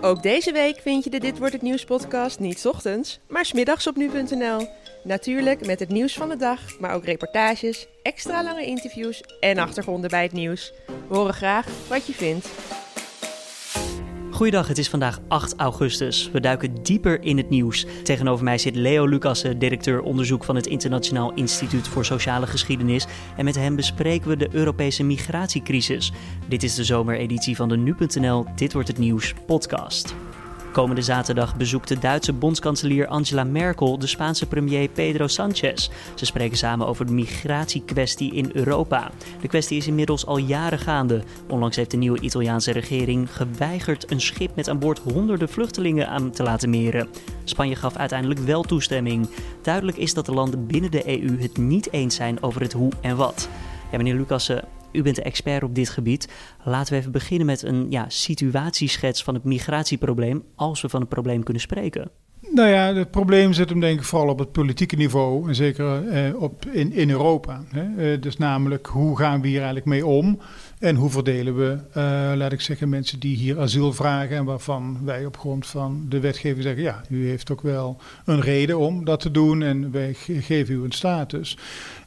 Ook 0.00 0.22
deze 0.22 0.52
week 0.52 0.78
vind 0.80 1.04
je 1.04 1.10
de 1.10 1.20
Dit 1.20 1.38
Wordt 1.38 1.52
Het 1.52 1.62
Nieuws 1.62 1.84
podcast 1.84 2.38
niet 2.38 2.66
ochtends, 2.66 3.20
maar 3.28 3.44
's 3.44 3.52
middags 3.52 3.86
op 3.86 3.96
nu.nl. 3.96 4.68
Natuurlijk 5.04 5.66
met 5.66 5.80
het 5.80 5.88
nieuws 5.88 6.14
van 6.14 6.28
de 6.28 6.36
dag, 6.36 6.78
maar 6.78 6.94
ook 6.94 7.04
reportages, 7.04 7.86
extra 8.02 8.42
lange 8.42 8.64
interviews 8.64 9.22
en 9.40 9.58
achtergronden 9.58 10.10
bij 10.10 10.22
het 10.22 10.32
nieuws. 10.32 10.72
We 11.08 11.16
horen 11.16 11.34
graag 11.34 11.66
wat 11.88 12.06
je 12.06 12.12
vindt. 12.12 12.48
Goeiedag, 14.38 14.68
het 14.68 14.78
is 14.78 14.88
vandaag 14.88 15.20
8 15.28 15.54
augustus. 15.56 16.30
We 16.30 16.40
duiken 16.40 16.82
dieper 16.82 17.22
in 17.22 17.36
het 17.36 17.50
nieuws. 17.50 17.86
Tegenover 18.02 18.44
mij 18.44 18.58
zit 18.58 18.74
Leo 18.74 19.06
Lucassen, 19.06 19.58
directeur 19.58 20.00
onderzoek 20.00 20.44
van 20.44 20.56
het 20.56 20.66
Internationaal 20.66 21.32
Instituut 21.34 21.88
voor 21.88 22.04
Sociale 22.04 22.46
Geschiedenis. 22.46 23.06
En 23.36 23.44
met 23.44 23.54
hem 23.54 23.76
bespreken 23.76 24.28
we 24.28 24.36
de 24.36 24.48
Europese 24.52 25.04
migratiecrisis. 25.04 26.12
Dit 26.48 26.62
is 26.62 26.74
de 26.74 26.84
zomereditie 26.84 27.56
van 27.56 27.68
de 27.68 27.76
Nu.nl 27.76 28.46
Dit 28.56 28.72
wordt 28.72 28.88
het 28.88 28.98
nieuws 28.98 29.34
podcast. 29.46 30.14
Komende 30.72 31.02
zaterdag 31.02 31.56
bezoekt 31.56 31.88
de 31.88 31.98
Duitse 31.98 32.32
bondskanselier 32.32 33.06
Angela 33.06 33.44
Merkel 33.44 33.98
de 33.98 34.06
Spaanse 34.06 34.46
premier 34.46 34.88
Pedro 34.88 35.26
Sanchez. 35.26 35.88
Ze 36.14 36.24
spreken 36.24 36.56
samen 36.56 36.86
over 36.86 37.06
de 37.06 37.12
migratiekwestie 37.12 38.34
in 38.34 38.50
Europa. 38.52 39.10
De 39.40 39.48
kwestie 39.48 39.76
is 39.76 39.86
inmiddels 39.86 40.26
al 40.26 40.36
jaren 40.36 40.78
gaande. 40.78 41.22
Onlangs 41.48 41.76
heeft 41.76 41.90
de 41.90 41.96
nieuwe 41.96 42.20
Italiaanse 42.20 42.72
regering 42.72 43.36
geweigerd 43.36 44.10
een 44.10 44.20
schip 44.20 44.56
met 44.56 44.68
aan 44.68 44.78
boord 44.78 44.98
honderden 44.98 45.48
vluchtelingen 45.48 46.08
aan 46.08 46.30
te 46.30 46.42
laten 46.42 46.70
meren. 46.70 47.08
Spanje 47.44 47.76
gaf 47.76 47.96
uiteindelijk 47.96 48.40
wel 48.40 48.62
toestemming. 48.62 49.28
Duidelijk 49.62 49.96
is 49.96 50.14
dat 50.14 50.26
de 50.26 50.32
landen 50.32 50.66
binnen 50.66 50.90
de 50.90 51.20
EU 51.20 51.40
het 51.40 51.56
niet 51.56 51.92
eens 51.92 52.14
zijn 52.14 52.42
over 52.42 52.60
het 52.60 52.72
hoe 52.72 52.92
en 53.00 53.16
wat. 53.16 53.48
Ja, 53.90 53.96
meneer 53.96 54.14
Lucassen, 54.14 54.64
u 54.92 55.02
bent 55.02 55.16
de 55.16 55.22
expert 55.22 55.62
op 55.62 55.74
dit 55.74 55.88
gebied. 55.88 56.28
Laten 56.64 56.92
we 56.92 56.98
even 56.98 57.12
beginnen 57.12 57.46
met 57.46 57.62
een 57.62 57.86
ja, 57.90 58.04
situatieschets 58.08 59.22
van 59.22 59.34
het 59.34 59.44
migratieprobleem, 59.44 60.44
als 60.54 60.80
we 60.80 60.88
van 60.88 61.00
het 61.00 61.08
probleem 61.08 61.42
kunnen 61.42 61.62
spreken. 61.62 62.10
Nou 62.58 62.70
ja, 62.70 62.94
het 62.94 63.10
probleem 63.10 63.52
zit 63.52 63.68
hem 63.68 63.80
denk 63.80 63.98
ik 63.98 64.04
vooral 64.04 64.28
op 64.28 64.38
het 64.38 64.52
politieke 64.52 64.96
niveau 64.96 65.48
en 65.48 65.54
zeker 65.54 66.08
eh, 66.08 66.42
op, 66.42 66.66
in, 66.66 66.92
in 66.92 67.10
Europa. 67.10 67.62
Hè. 67.68 68.12
Uh, 68.12 68.20
dus 68.20 68.36
namelijk, 68.36 68.86
hoe 68.86 69.18
gaan 69.18 69.40
we 69.40 69.48
hier 69.48 69.56
eigenlijk 69.56 69.86
mee 69.86 70.06
om? 70.06 70.38
En 70.78 70.96
hoe 70.96 71.10
verdelen 71.10 71.56
we, 71.56 71.78
uh, 71.88 72.32
laat 72.36 72.52
ik 72.52 72.60
zeggen, 72.60 72.88
mensen 72.88 73.20
die 73.20 73.36
hier 73.36 73.60
asiel 73.60 73.92
vragen 73.92 74.36
en 74.36 74.44
waarvan 74.44 74.98
wij 75.04 75.26
op 75.26 75.38
grond 75.38 75.66
van 75.66 76.06
de 76.08 76.20
wetgeving 76.20 76.62
zeggen, 76.62 76.82
ja, 76.82 77.00
u 77.08 77.28
heeft 77.28 77.52
ook 77.52 77.60
wel 77.60 77.96
een 78.24 78.40
reden 78.40 78.78
om 78.78 79.04
dat 79.04 79.20
te 79.20 79.30
doen 79.30 79.62
en 79.62 79.90
wij 79.90 80.14
geven 80.40 80.74
u 80.74 80.84
een 80.84 80.92
status. 80.92 81.58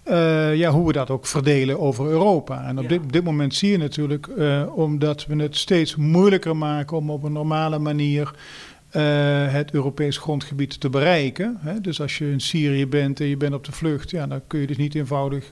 Uh, 0.10 0.56
ja, 0.56 0.72
hoe 0.72 0.88
we 0.88 0.94
dat 0.94 1.10
ook 1.10 1.26
verdelen 1.26 1.80
over 1.80 2.06
Europa. 2.06 2.64
En 2.68 2.78
op, 2.78 2.84
ja. 2.84 2.90
dit, 2.90 3.02
dit, 3.12 3.24
moment 3.24 3.56
zie 3.56 3.72
je 3.72 3.78
natuurlijk, 3.78 4.28
uh, 4.38 4.64
omdat 4.78 5.26
we 5.26 5.36
het 5.36 5.58
steeds 5.58 5.96
moeilijker 5.96 6.58
maken 6.58 6.98
om 6.98 7.10
op 7.10 7.24
een 7.24 7.32
normale 7.32 7.80
manier 7.80 8.32
het 8.92 9.72
Europees 9.72 10.18
grondgebied 10.18 10.80
te 10.80 10.90
bereiken. 10.90 11.58
Hè? 11.60 11.82
Dus 11.82 12.02
als 12.02 12.18
je 12.18 12.32
in 12.32 12.42
Syrië 12.42 12.88
bent 12.88 13.20
en 13.20 13.26
je 13.26 13.38
bent 13.38 13.54
op 13.54 13.66
de 13.66 13.72
vlucht, 13.72 14.12
ja, 14.12 14.28
dan 14.28 14.42
kun 14.48 14.60
je 14.60 14.68
dus 14.68 14.78
niet 14.78 14.96
eenvoudig 14.96 15.52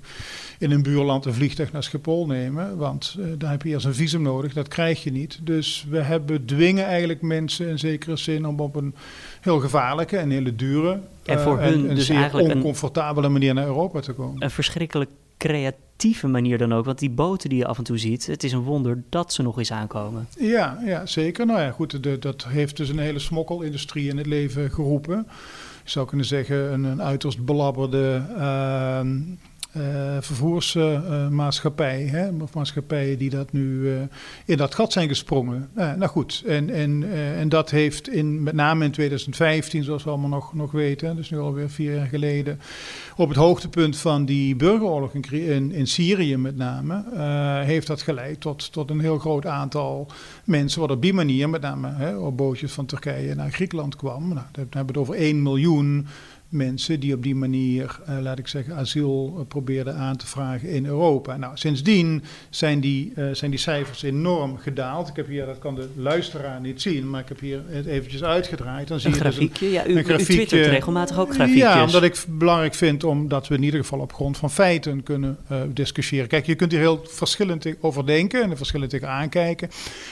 in 0.59 0.71
een 0.71 0.83
buurland 0.83 1.25
een 1.25 1.33
vliegtuig 1.33 1.71
naar 1.71 1.83
Schiphol 1.83 2.25
nemen, 2.25 2.77
want 2.77 3.15
uh, 3.19 3.25
dan 3.37 3.49
heb 3.49 3.61
je 3.61 3.69
eerst 3.69 3.85
een 3.85 3.95
visum 3.95 4.21
nodig, 4.21 4.53
dat 4.53 4.67
krijg 4.67 5.03
je 5.03 5.11
niet. 5.11 5.39
Dus 5.41 5.85
we 5.89 5.99
hebben 5.99 6.45
dwingen 6.45 6.85
eigenlijk 6.85 7.21
mensen 7.21 7.67
in 7.67 7.79
zekere 7.79 8.15
zin 8.15 8.45
om 8.45 8.59
op 8.59 8.75
een 8.75 8.95
heel 9.41 9.59
gevaarlijke 9.59 10.17
en 10.17 10.29
hele 10.29 10.55
dure 10.55 10.99
en 11.25 11.39
voor 11.39 11.57
uh, 11.57 11.63
hun 11.63 11.73
en, 11.73 11.89
en 11.89 11.95
dus 11.95 12.05
zeer 12.05 12.17
eigenlijk 12.17 12.55
oncomfortabele 12.55 13.29
manier 13.29 13.53
naar 13.53 13.65
Europa 13.65 13.99
te 13.99 14.13
komen. 14.13 14.43
Een 14.43 14.51
verschrikkelijk 14.51 15.09
creatieve 15.99 16.27
manier 16.27 16.57
dan 16.57 16.73
ook, 16.73 16.85
want 16.85 16.99
die 16.99 17.09
boten 17.09 17.49
die 17.49 17.57
je 17.57 17.65
af 17.65 17.77
en 17.77 17.83
toe 17.83 17.97
ziet, 17.97 18.25
het 18.25 18.43
is 18.43 18.51
een 18.51 18.61
wonder 18.61 19.03
dat 19.09 19.33
ze 19.33 19.41
nog 19.41 19.57
eens 19.57 19.71
aankomen. 19.71 20.27
Ja, 20.37 20.79
ja 20.85 21.05
zeker. 21.05 21.45
Nou 21.45 21.59
ja, 21.59 21.71
goed, 21.71 22.03
de, 22.03 22.19
dat 22.19 22.45
heeft 22.47 22.77
dus 22.77 22.89
een 22.89 22.99
hele 22.99 23.19
smokkelindustrie 23.19 24.09
in 24.09 24.17
het 24.17 24.25
leven 24.25 24.71
geroepen. 24.71 25.27
Je 25.83 25.89
zou 25.89 26.07
kunnen 26.07 26.25
zeggen 26.25 26.73
een, 26.73 26.83
een 26.83 27.01
uiterst 27.01 27.45
belabberde 27.45 28.25
uh, 28.37 28.99
uh, 29.79 30.17
vervoersmaatschappij, 30.19 32.11
uh, 32.13 32.41
of 32.41 32.53
maatschappijen 32.53 33.17
die 33.17 33.29
dat 33.29 33.51
nu 33.51 33.61
uh, 33.61 34.01
in 34.45 34.57
dat 34.57 34.75
gat 34.75 34.91
zijn 34.91 35.07
gesprongen. 35.07 35.69
nou 35.73 36.05
goed, 36.05 36.43
en, 36.47 36.69
en, 36.69 37.03
en 37.37 37.49
dat 37.49 37.69
heeft 37.69 38.09
in, 38.09 38.43
met 38.43 38.53
name 38.53 38.85
in 38.85 38.91
2015, 38.91 39.83
zoals 39.83 40.03
we 40.03 40.09
allemaal 40.09 40.29
nog, 40.29 40.53
nog 40.53 40.71
weten, 40.71 41.15
dus 41.15 41.29
nu 41.29 41.37
alweer 41.37 41.69
vier 41.69 41.95
jaar 41.95 42.07
geleden, 42.07 42.59
op 43.15 43.27
het 43.27 43.37
hoogtepunt 43.37 43.97
van 43.97 44.25
die 44.25 44.55
burgeroorlog 44.55 45.13
in, 45.13 45.71
in, 45.71 45.87
Syrië 45.87 46.37
met 46.37 46.57
name, 46.57 47.03
heeft 47.65 47.87
dat 47.87 48.01
geleid 48.01 48.41
tot, 48.41 48.71
tot 48.71 48.89
een 48.89 48.99
heel 48.99 49.17
groot 49.17 49.45
aantal 49.45 50.07
mensen, 50.43 50.81
wat 50.81 50.91
op 50.91 51.01
die 51.01 51.13
manier, 51.13 51.49
met 51.49 51.61
name 51.61 51.91
hè, 51.91 52.17
op 52.17 52.37
bootjes 52.37 52.71
van 52.71 52.85
Turkije 52.85 53.35
naar 53.35 53.51
Griekenland 53.51 53.95
kwam. 53.95 54.27
Nou, 54.27 54.45
hebben 54.51 54.69
we 54.71 54.79
het 54.87 54.97
over 54.97 55.15
1 55.15 55.41
miljoen 55.41 56.07
mensen 56.49 56.99
die 56.99 57.13
op 57.13 57.23
die 57.23 57.35
manier, 57.35 57.99
uh, 58.09 58.19
laat 58.21 58.39
ik 58.39 58.47
zeggen, 58.47 58.75
asiel 58.75 59.35
uh, 59.37 59.45
probeerden 59.47 59.95
aan 59.95 60.17
te 60.17 60.27
vragen 60.27 60.69
in 60.69 60.85
Europa. 60.85 61.37
Nou, 61.37 61.57
sindsdien 61.57 62.23
zijn 62.49 62.79
die, 62.79 63.13
uh, 63.15 63.29
zijn 63.31 63.51
die 63.51 63.59
cijfers 63.59 64.03
enorm 64.03 64.57
gedaald. 64.57 65.07
Ik 65.07 65.15
heb 65.15 65.27
hier, 65.27 65.45
dat 65.45 65.59
kan 65.59 65.75
de 65.75 65.87
luisteraar 65.95 66.61
niet 66.61 66.81
zien, 66.81 67.09
maar 67.09 67.21
ik 67.21 67.27
heb 67.27 67.39
hier 67.39 67.61
het 67.67 67.85
eventjes 67.85 68.23
uitgedraaid. 68.23 68.87
Dan 68.87 68.99
zie 68.99 69.09
een 69.09 69.15
je 69.15 69.21
grafiekje, 69.21 69.69
dus 69.69 69.77
een, 69.77 69.91
ja, 69.91 69.95
u, 69.95 69.97
een 69.97 70.03
grafiekje. 70.03 70.33
u 70.33 70.35
twittert 70.35 70.65
regelmatig 70.65 71.19
ook 71.19 71.33
grafiekjes. 71.33 71.73
Ja, 71.73 71.83
omdat 71.83 72.03
ik 72.03 72.25
belangrijk 72.27 72.73
vind 72.73 73.03
omdat 73.03 73.47
we 73.47 73.55
in 73.55 73.63
ieder 73.63 73.79
geval 73.79 73.99
op 73.99 74.13
grond 74.13 74.37
van 74.37 74.51
feiten 74.51 75.03
kunnen 75.03 75.37
discussiëren. 75.73 76.27
Kijk, 76.27 76.45
je 76.45 76.55
kunt 76.55 76.71
hier 76.71 76.79
heel 76.79 77.01
verschillend 77.07 77.65
over 77.79 78.05
denken 78.05 78.43
en 78.43 78.51
er 78.51 78.57
verschillend 78.57 78.89
tegen 78.89 79.09
aankijken. 79.09 79.69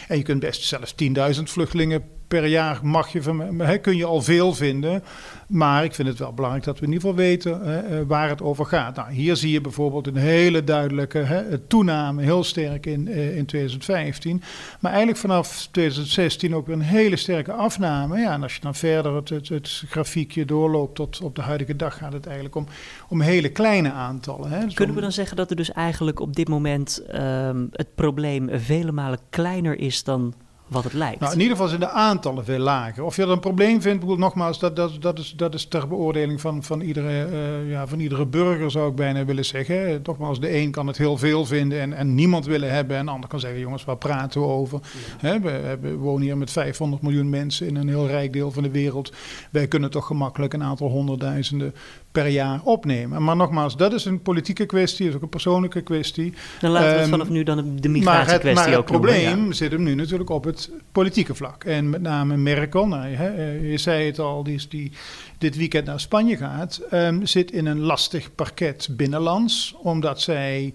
En 0.07 0.17
je 0.17 0.23
kunt 0.23 0.39
best 0.39 0.63
zelfs 0.63 0.95
10.000 1.37 1.43
vluchtelingen 1.43 2.16
per 2.27 2.45
jaar 2.45 2.79
mag 2.83 3.11
je 3.11 3.21
van, 3.23 3.59
he, 3.59 3.77
kun 3.77 3.95
je 3.97 4.05
al 4.05 4.21
veel 4.21 4.53
vinden. 4.53 5.03
Maar 5.47 5.83
ik 5.83 5.93
vind 5.93 6.07
het 6.07 6.19
wel 6.19 6.33
belangrijk 6.33 6.65
dat 6.65 6.79
we 6.79 6.85
in 6.85 6.91
ieder 6.91 7.09
geval 7.09 7.25
weten 7.25 7.61
he, 7.61 8.05
waar 8.05 8.29
het 8.29 8.41
over 8.41 8.65
gaat. 8.65 8.95
Nou, 8.95 9.11
hier 9.11 9.35
zie 9.35 9.51
je 9.51 9.61
bijvoorbeeld 9.61 10.07
een 10.07 10.15
hele 10.15 10.63
duidelijke 10.63 11.17
he, 11.17 11.59
toename, 11.59 12.23
heel 12.23 12.43
sterk 12.43 12.85
in, 12.85 13.07
in 13.07 13.45
2015. 13.45 14.41
Maar 14.79 14.91
eigenlijk 14.91 15.21
vanaf 15.21 15.67
2016 15.71 16.55
ook 16.55 16.67
weer 16.67 16.75
een 16.75 16.81
hele 16.81 17.15
sterke 17.15 17.51
afname. 17.51 18.19
Ja, 18.19 18.33
en 18.33 18.43
als 18.43 18.55
je 18.55 18.61
dan 18.61 18.75
verder 18.75 19.15
het, 19.15 19.29
het, 19.29 19.49
het 19.49 19.83
grafiekje 19.89 20.45
doorloopt 20.45 20.95
tot 20.95 21.21
op 21.21 21.35
de 21.35 21.41
huidige 21.41 21.75
dag, 21.75 21.97
gaat 21.97 22.13
het 22.13 22.25
eigenlijk 22.25 22.55
om, 22.55 22.67
om 23.09 23.21
hele 23.21 23.49
kleine 23.49 23.91
aantallen. 23.91 24.61
Dus 24.61 24.73
Kunnen 24.73 24.95
we 24.95 25.01
dan 25.01 25.11
zeggen 25.11 25.37
dat 25.37 25.49
er 25.49 25.55
dus 25.55 25.71
eigenlijk 25.71 26.19
op 26.19 26.35
dit 26.35 26.47
moment 26.47 27.03
um, 27.15 27.69
het 27.71 27.95
probleem 27.95 28.49
vele 28.51 28.91
malen 28.91 29.19
kleiner 29.29 29.79
is 29.79 30.03
dan 30.03 30.33
wat 30.67 30.83
het 30.83 30.93
lijkt. 30.93 31.19
Nou, 31.19 31.33
in 31.33 31.39
ieder 31.39 31.55
geval 31.55 31.69
zijn 31.69 31.79
de 31.79 31.89
aantallen 31.89 32.45
veel 32.45 32.59
lager. 32.59 33.03
Of 33.03 33.15
je 33.15 33.21
dat 33.21 33.31
een 33.31 33.39
probleem 33.39 33.81
vindt, 33.81 33.99
bedoel, 33.99 34.17
nogmaals, 34.17 34.59
dat, 34.59 34.75
dat, 34.75 35.01
dat, 35.01 35.19
is, 35.19 35.33
dat 35.35 35.53
is 35.53 35.65
ter 35.65 35.87
beoordeling 35.87 36.41
van, 36.41 36.63
van, 36.63 36.81
iedere, 36.81 37.27
uh, 37.31 37.71
ja, 37.71 37.87
van 37.87 37.99
iedere 37.99 38.25
burger, 38.25 38.71
zou 38.71 38.89
ik 38.89 38.95
bijna 38.95 39.25
willen 39.25 39.45
zeggen. 39.45 39.99
Nogmaals, 40.03 40.39
de 40.39 40.55
een 40.57 40.71
kan 40.71 40.87
het 40.87 40.97
heel 40.97 41.17
veel 41.17 41.45
vinden 41.45 41.79
en, 41.79 41.93
en 41.93 42.15
niemand 42.15 42.45
willen 42.45 42.71
hebben. 42.71 42.97
En 42.97 43.05
de 43.05 43.11
ander 43.11 43.29
kan 43.29 43.39
zeggen, 43.39 43.59
jongens, 43.59 43.85
waar 43.85 43.97
praten 43.97 44.41
we 44.41 44.47
over? 44.47 44.79
Ja. 45.21 45.41
We, 45.41 45.77
we, 45.81 45.95
wonen 45.95 46.21
hier 46.21 46.37
met 46.37 46.51
500 46.51 47.01
miljoen 47.01 47.29
mensen 47.29 47.67
in 47.67 47.75
een 47.75 47.87
heel 47.87 48.07
rijk 48.07 48.33
deel 48.33 48.51
van 48.51 48.63
de 48.63 48.71
wereld. 48.71 49.13
Wij 49.51 49.67
kunnen 49.67 49.91
toch 49.91 50.05
gemakkelijk 50.05 50.53
een 50.53 50.63
aantal 50.63 50.89
honderdduizenden 50.89 51.73
per 52.11 52.27
jaar 52.27 52.61
opnemen. 52.63 53.23
Maar 53.23 53.35
nogmaals, 53.35 53.77
dat 53.77 53.93
is 53.93 54.05
een 54.05 54.21
politieke 54.21 54.65
kwestie, 54.65 54.99
dat 54.99 55.09
is 55.09 55.15
ook 55.15 55.21
een 55.21 55.29
persoonlijke 55.29 55.81
kwestie. 55.81 56.33
Dan 56.59 56.71
laten 56.71 56.89
we 56.89 56.95
het 56.95 57.03
um, 57.03 57.09
vanaf 57.09 57.29
nu 57.29 57.43
dan 57.43 57.57
de 57.79 57.89
migratiekwestie 57.89 58.43
maar 58.43 58.43
het, 58.43 58.53
maar 58.53 58.67
ook 58.67 58.73
het 58.73 58.85
probleem 58.85 59.29
noemen, 59.29 59.47
ja. 59.47 59.53
zit 59.53 59.71
hem 59.71 59.83
nu 59.83 59.95
natuurlijk 59.95 60.29
op 60.29 60.43
het 60.43 60.69
politieke 60.91 61.35
vlak. 61.35 61.63
En 61.63 61.89
met 61.89 62.01
name 62.01 62.37
Merkel, 62.37 62.87
nou, 62.87 63.07
je, 63.07 63.59
je 63.69 63.77
zei 63.77 64.05
het 64.05 64.19
al, 64.19 64.43
die, 64.43 64.55
is 64.55 64.69
die 64.69 64.91
dit 65.37 65.55
weekend 65.55 65.85
naar 65.85 65.99
Spanje 65.99 66.37
gaat, 66.37 66.81
um, 66.91 67.25
zit 67.25 67.51
in 67.51 67.65
een 67.65 67.79
lastig 67.79 68.35
parket 68.35 68.87
binnenlands, 68.91 69.75
omdat 69.81 70.21
zij... 70.21 70.73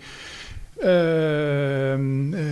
Uh, 0.85 1.93
uh, 1.93 1.99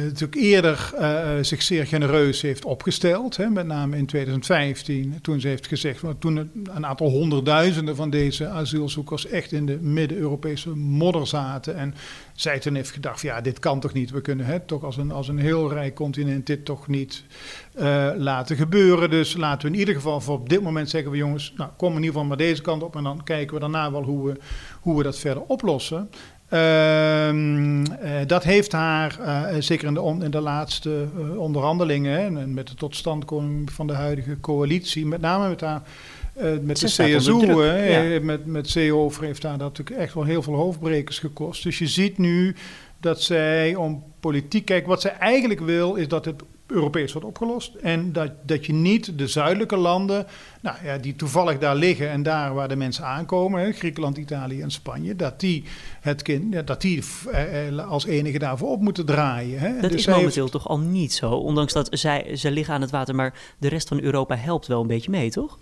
natuurlijk 0.04 0.34
eerder 0.34 0.92
uh, 1.00 1.28
zich 1.40 1.62
zeer 1.62 1.86
genereus 1.86 2.42
heeft 2.42 2.64
opgesteld. 2.64 3.36
Hè, 3.36 3.48
met 3.48 3.66
name 3.66 3.96
in 3.96 4.06
2015, 4.06 5.18
toen 5.22 5.40
ze 5.40 5.48
heeft 5.48 5.66
gezegd... 5.66 6.02
toen 6.18 6.50
een 6.64 6.86
aantal 6.86 7.08
honderdduizenden 7.08 7.96
van 7.96 8.10
deze 8.10 8.48
asielzoekers... 8.48 9.26
echt 9.26 9.52
in 9.52 9.66
de 9.66 9.78
midden-Europese 9.80 10.76
modder 10.76 11.26
zaten... 11.26 11.76
en 11.76 11.94
zij 12.34 12.58
toen 12.58 12.74
heeft 12.74 12.90
gedacht, 12.90 13.20
ja, 13.20 13.40
dit 13.40 13.58
kan 13.58 13.80
toch 13.80 13.92
niet. 13.92 14.10
We 14.10 14.20
kunnen 14.20 14.46
hè, 14.46 14.60
toch 14.60 14.84
als 14.84 14.96
een, 14.96 15.10
als 15.10 15.28
een 15.28 15.38
heel 15.38 15.72
rijk 15.72 15.94
continent 15.94 16.46
dit 16.46 16.64
toch 16.64 16.88
niet 16.88 17.24
laten 18.16 18.56
gebeuren. 18.56 19.10
Dus 19.10 19.36
laten 19.36 19.68
we 19.68 19.74
in 19.74 19.80
ieder 19.80 19.94
geval 19.94 20.20
voor 20.20 20.34
op 20.34 20.48
dit 20.48 20.62
moment 20.62 20.90
zeggen 20.90 21.10
we... 21.10 21.16
jongens, 21.16 21.52
nou, 21.56 21.70
kom 21.76 21.90
in 21.90 21.96
ieder 21.96 22.12
geval 22.12 22.24
maar 22.24 22.36
deze 22.36 22.62
kant 22.62 22.82
op... 22.82 22.96
en 22.96 23.02
dan 23.02 23.24
kijken 23.24 23.54
we 23.54 23.60
daarna 23.60 23.92
wel 23.92 24.02
hoe 24.02 24.26
we, 24.26 24.40
hoe 24.80 24.96
we 24.96 25.02
dat 25.02 25.18
verder 25.18 25.42
oplossen... 25.42 26.08
Uh, 26.52 27.32
uh, 27.32 27.86
dat 28.26 28.44
heeft 28.44 28.72
haar, 28.72 29.18
uh, 29.20 29.60
zeker 29.60 29.86
in 29.86 29.94
de, 29.94 30.00
on, 30.00 30.22
in 30.22 30.30
de 30.30 30.40
laatste 30.40 31.06
onderhandelingen, 31.36 32.12
hè, 32.12 32.40
en 32.40 32.54
met 32.54 32.68
de 32.68 32.74
totstandkoming 32.74 33.72
van 33.72 33.86
de 33.86 33.92
huidige 33.92 34.40
coalitie, 34.40 35.06
met 35.06 35.20
name 35.20 35.48
met 35.48 35.60
haar. 35.60 35.82
met 36.62 36.78
Ze 36.78 36.86
de 36.86 37.16
CSU, 37.16 37.62
ja. 37.62 38.20
met, 38.20 38.46
met 38.46 38.68
Seehofer 38.68 39.24
heeft 39.24 39.42
daar 39.42 39.58
natuurlijk 39.58 39.98
echt 39.98 40.14
wel 40.14 40.24
heel 40.24 40.42
veel 40.42 40.54
hoofdbrekers 40.54 41.18
gekost. 41.18 41.62
Dus 41.62 41.78
je 41.78 41.86
ziet 41.86 42.18
nu 42.18 42.54
dat 43.00 43.22
zij 43.22 43.74
om 43.74 44.02
politiek, 44.20 44.64
kijk, 44.64 44.86
wat 44.86 45.00
zij 45.00 45.16
eigenlijk 45.18 45.60
wil, 45.60 45.94
is 45.94 46.08
dat 46.08 46.24
het 46.24 46.42
Europees 46.70 47.12
wordt 47.12 47.28
opgelost. 47.28 47.74
En 47.74 48.12
dat, 48.12 48.30
dat 48.42 48.66
je 48.66 48.72
niet 48.72 49.18
de 49.18 49.26
zuidelijke 49.26 49.76
landen, 49.76 50.26
nou 50.60 50.76
ja, 50.84 50.98
die 50.98 51.16
toevallig 51.16 51.58
daar 51.58 51.76
liggen 51.76 52.10
en 52.10 52.22
daar 52.22 52.54
waar 52.54 52.68
de 52.68 52.76
mensen 52.76 53.04
aankomen, 53.04 53.60
hè, 53.60 53.72
Griekenland, 53.72 54.16
Italië 54.16 54.60
en 54.60 54.70
Spanje, 54.70 55.16
dat 55.16 55.40
die, 55.40 55.64
het 56.00 56.22
kind, 56.22 56.66
dat 56.66 56.80
die 56.80 57.02
eh, 57.32 57.88
als 57.88 58.06
enige 58.06 58.38
daarvoor 58.38 58.70
op 58.70 58.80
moeten 58.80 59.06
draaien. 59.06 59.60
Hè. 59.60 59.80
Dat 59.80 59.90
dus 59.90 60.00
is 60.00 60.14
momenteel 60.14 60.48
toch 60.48 60.68
al 60.68 60.78
niet 60.78 61.12
zo, 61.12 61.30
ondanks 61.30 61.72
dat 61.72 61.88
zij, 61.90 62.36
ze 62.36 62.50
liggen 62.50 62.74
aan 62.74 62.80
het 62.80 62.90
water, 62.90 63.14
maar 63.14 63.34
de 63.58 63.68
rest 63.68 63.88
van 63.88 64.00
Europa 64.00 64.36
helpt 64.36 64.66
wel 64.66 64.80
een 64.80 64.86
beetje 64.86 65.10
mee, 65.10 65.30
toch? 65.30 65.58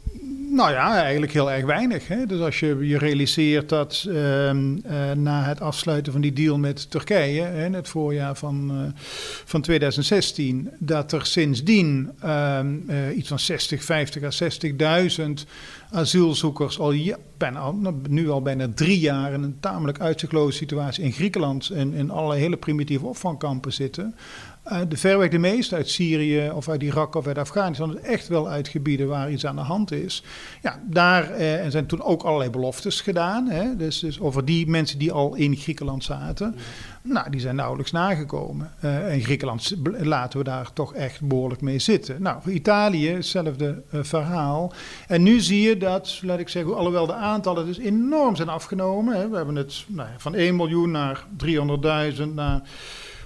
Nou 0.50 0.70
ja, 0.70 1.02
eigenlijk 1.02 1.32
heel 1.32 1.50
erg 1.50 1.64
weinig. 1.64 2.08
Hè? 2.08 2.26
Dus 2.26 2.40
als 2.40 2.60
je 2.60 2.76
je 2.80 2.98
realiseert 2.98 3.68
dat 3.68 4.06
ehm, 4.08 4.76
eh, 4.84 5.12
na 5.12 5.42
het 5.42 5.60
afsluiten 5.60 6.12
van 6.12 6.20
die 6.20 6.32
deal 6.32 6.58
met 6.58 6.90
Turkije, 6.90 7.42
hè, 7.42 7.64
in 7.64 7.74
het 7.74 7.88
voorjaar 7.88 8.36
van, 8.36 8.70
uh, 8.72 9.02
van 9.44 9.60
2016, 9.60 10.70
dat 10.78 11.12
er 11.12 11.26
sindsdien 11.26 12.10
ehm, 12.20 12.76
eh, 12.86 13.16
iets 13.16 13.28
van 13.28 13.38
60, 13.38 13.84
50 13.84 14.22
à 14.22 14.30
60.000 14.30 15.46
asielzoekers 15.90 16.78
al 16.78 16.94
nou, 17.38 17.94
nu 18.08 18.30
al 18.30 18.42
bijna 18.42 18.68
drie 18.74 18.98
jaar 18.98 19.32
in 19.32 19.42
een 19.42 19.56
tamelijk 19.60 20.00
uitzichtloze 20.00 20.56
situatie 20.56 21.04
in 21.04 21.12
Griekenland 21.12 21.68
en 21.68 21.94
in 21.94 22.10
allerlei 22.10 22.40
hele 22.40 22.56
primitieve 22.56 23.06
opvangkampen 23.06 23.72
zitten. 23.72 24.14
Uh, 24.72 24.78
de 24.88 24.96
verweg 24.96 25.28
de 25.28 25.38
meeste 25.38 25.74
uit 25.74 25.88
Syrië 25.88 26.50
of 26.50 26.68
uit 26.68 26.82
Irak 26.82 27.14
of 27.14 27.26
uit 27.26 27.38
Afghanistan. 27.38 27.90
Dus 27.90 28.00
echt 28.00 28.28
wel 28.28 28.48
uit 28.48 28.68
gebieden 28.68 29.08
waar 29.08 29.30
iets 29.30 29.46
aan 29.46 29.56
de 29.56 29.62
hand 29.62 29.92
is. 29.92 30.22
Ja, 30.62 30.80
daar 30.86 31.30
uh, 31.30 31.64
en 31.64 31.70
zijn 31.70 31.86
toen 31.86 32.02
ook 32.02 32.22
allerlei 32.22 32.50
beloftes 32.50 33.00
gedaan. 33.00 33.48
Hè? 33.48 33.76
Dus, 33.76 33.98
dus, 33.98 34.20
over 34.20 34.44
die 34.44 34.66
mensen 34.66 34.98
die 34.98 35.12
al 35.12 35.34
in 35.34 35.56
Griekenland 35.56 36.04
zaten. 36.04 36.54
Nou, 37.02 37.30
die 37.30 37.40
zijn 37.40 37.56
nauwelijks 37.56 37.92
nagekomen. 37.92 38.70
Uh, 38.84 39.12
en 39.12 39.20
Griekenland 39.20 39.74
laten 39.98 40.38
we 40.38 40.44
daar 40.44 40.72
toch 40.72 40.94
echt 40.94 41.20
behoorlijk 41.20 41.60
mee 41.60 41.78
zitten. 41.78 42.22
Nou, 42.22 42.42
voor 42.42 42.52
Italië 42.52 43.08
hetzelfde 43.08 43.82
verhaal. 43.90 44.72
En 45.06 45.22
nu 45.22 45.40
zie 45.40 45.60
je 45.60 45.76
dat, 45.76 46.20
laat 46.22 46.38
ik 46.38 46.48
zeggen, 46.48 46.76
alhoewel 46.76 47.06
de 47.06 47.14
aantallen 47.14 47.66
dus 47.66 47.78
enorm 47.78 48.36
zijn 48.36 48.48
afgenomen. 48.48 49.16
Hè? 49.16 49.28
We 49.28 49.36
hebben 49.36 49.56
het 49.56 49.84
nou, 49.86 50.08
van 50.16 50.34
1 50.34 50.56
miljoen 50.56 50.90
naar 50.90 51.24
300.000 52.16 52.22
naar 52.34 52.62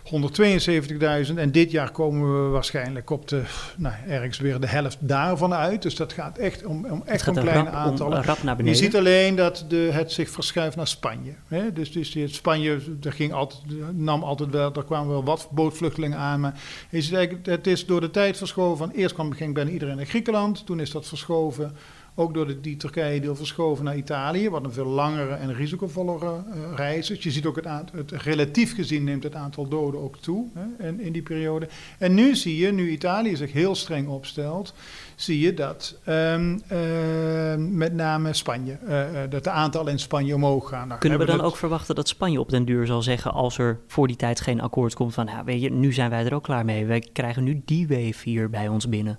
172.000 0.04 1.34
en 1.37 1.52
dit 1.52 1.70
jaar 1.70 1.90
komen 1.90 2.44
we 2.44 2.49
waarschijnlijk 2.49 3.10
op 3.10 3.28
de, 3.28 3.43
nou, 3.76 3.94
ergens 4.08 4.38
weer 4.38 4.60
de 4.60 4.66
helft 4.66 4.96
daarvan 5.00 5.54
uit. 5.54 5.82
Dus 5.82 5.94
dat 5.94 6.12
gaat 6.12 6.38
echt 6.38 6.64
om, 6.64 6.87
om 6.87 7.02
echt 7.06 7.31
kleine 7.31 7.70
rap, 7.70 7.75
aantallen. 7.75 8.25
Om, 8.58 8.66
je 8.66 8.75
ziet 8.75 8.96
alleen 8.96 9.34
dat 9.34 9.64
de, 9.69 9.76
het 9.76 10.12
zich 10.12 10.31
verschuift 10.31 10.76
naar 10.76 10.87
Spanje. 10.87 11.32
Hè? 11.49 11.72
Dus, 11.72 11.93
dus 11.93 12.34
Spanje, 12.34 12.81
er 13.02 13.12
ging 13.12 13.32
altijd, 13.32 13.62
nam 13.93 14.22
altijd 14.22 14.50
wel, 14.50 14.72
er 14.72 14.84
kwamen 14.84 15.08
wel 15.08 15.25
wat 15.25 15.49
bootvluchtelingen 15.50 16.19
aan. 16.19 16.40
Maar 16.40 16.60
ziet 16.90 17.10
het 17.43 17.66
is 17.66 17.87
door 17.87 18.00
de 18.00 18.10
tijd 18.10 18.37
verschoven. 18.37 18.78
Van 18.78 18.90
eerst 18.90 19.14
kwam, 19.14 19.32
ging 19.32 19.55
bijna 19.55 19.70
iedereen 19.70 19.96
naar 19.96 20.06
Griekenland, 20.06 20.66
toen 20.66 20.81
is 20.81 20.90
dat 20.90 21.06
verschoven 21.06 21.76
ook 22.14 22.35
door 22.35 22.47
de, 22.47 22.61
die 22.61 22.76
Turkije 22.76 23.20
deel 23.20 23.37
verschoven 23.37 23.85
naar 23.85 23.97
Italië, 23.97 24.50
wat 24.50 24.64
een 24.64 24.73
veel 24.73 24.87
langere 24.87 25.35
en 25.35 25.55
risicovollere 25.55 26.26
uh, 26.26 26.76
reis 26.76 27.11
is. 27.11 27.23
Je 27.23 27.31
ziet 27.31 27.47
ook 27.47 27.56
het, 27.56 27.67
het, 27.93 28.11
relatief 28.11 28.75
gezien 28.75 29.05
neemt 29.05 29.23
het 29.23 29.35
aantal 29.35 29.69
doden 29.69 30.00
ook 30.00 30.19
toe 30.19 30.47
hè, 30.55 30.88
in, 30.88 31.00
in, 31.00 31.12
die 31.12 31.23
periode. 31.23 31.69
En 31.99 32.14
nu 32.14 32.37
zie 32.37 32.56
je, 32.56 32.73
nu 32.73 32.91
Italië 32.91 33.37
zich 33.37 33.53
heel 33.53 33.75
streng 33.75 34.09
opstelt, 34.09 34.75
zie 35.17 35.41
je 35.41 35.55
dat 35.55 35.99
um, 36.09 36.62
uh, 36.73 37.55
met 37.56 37.94
name 37.94 38.32
Spanje, 38.32 38.79
uh, 38.88 39.00
dat 39.31 39.44
de 39.44 39.50
aantallen 39.50 39.93
in 39.93 39.99
Spanje 39.99 40.35
omhoog 40.35 40.69
gaan. 40.69 40.88
Nou, 40.88 41.00
Kunnen 41.00 41.19
we 41.19 41.25
dan 41.25 41.41
ook 41.41 41.56
verwachten 41.56 41.94
dat 41.94 42.08
Spanje 42.08 42.41
op 42.41 42.50
den 42.50 42.65
duur 42.65 42.87
zal 42.87 43.03
zeggen, 43.03 43.32
als 43.32 43.58
er 43.58 43.81
voor 43.87 44.06
die 44.06 44.17
tijd 44.17 44.41
geen 44.41 44.61
akkoord 44.61 44.94
komt 44.94 45.15
van, 45.15 45.25
nou, 45.25 45.44
weet 45.44 45.61
je, 45.61 45.70
nu 45.70 45.93
zijn 45.93 46.11
wij 46.11 46.25
er 46.25 46.35
ook 46.35 46.43
klaar 46.43 46.65
mee. 46.65 46.87
Wij 46.87 47.08
krijgen 47.12 47.44
nu 47.44 47.62
die 47.65 47.88
wave 47.88 48.20
hier 48.25 48.50
bij 48.50 48.69
ons 48.69 48.88
binnen. 48.88 49.19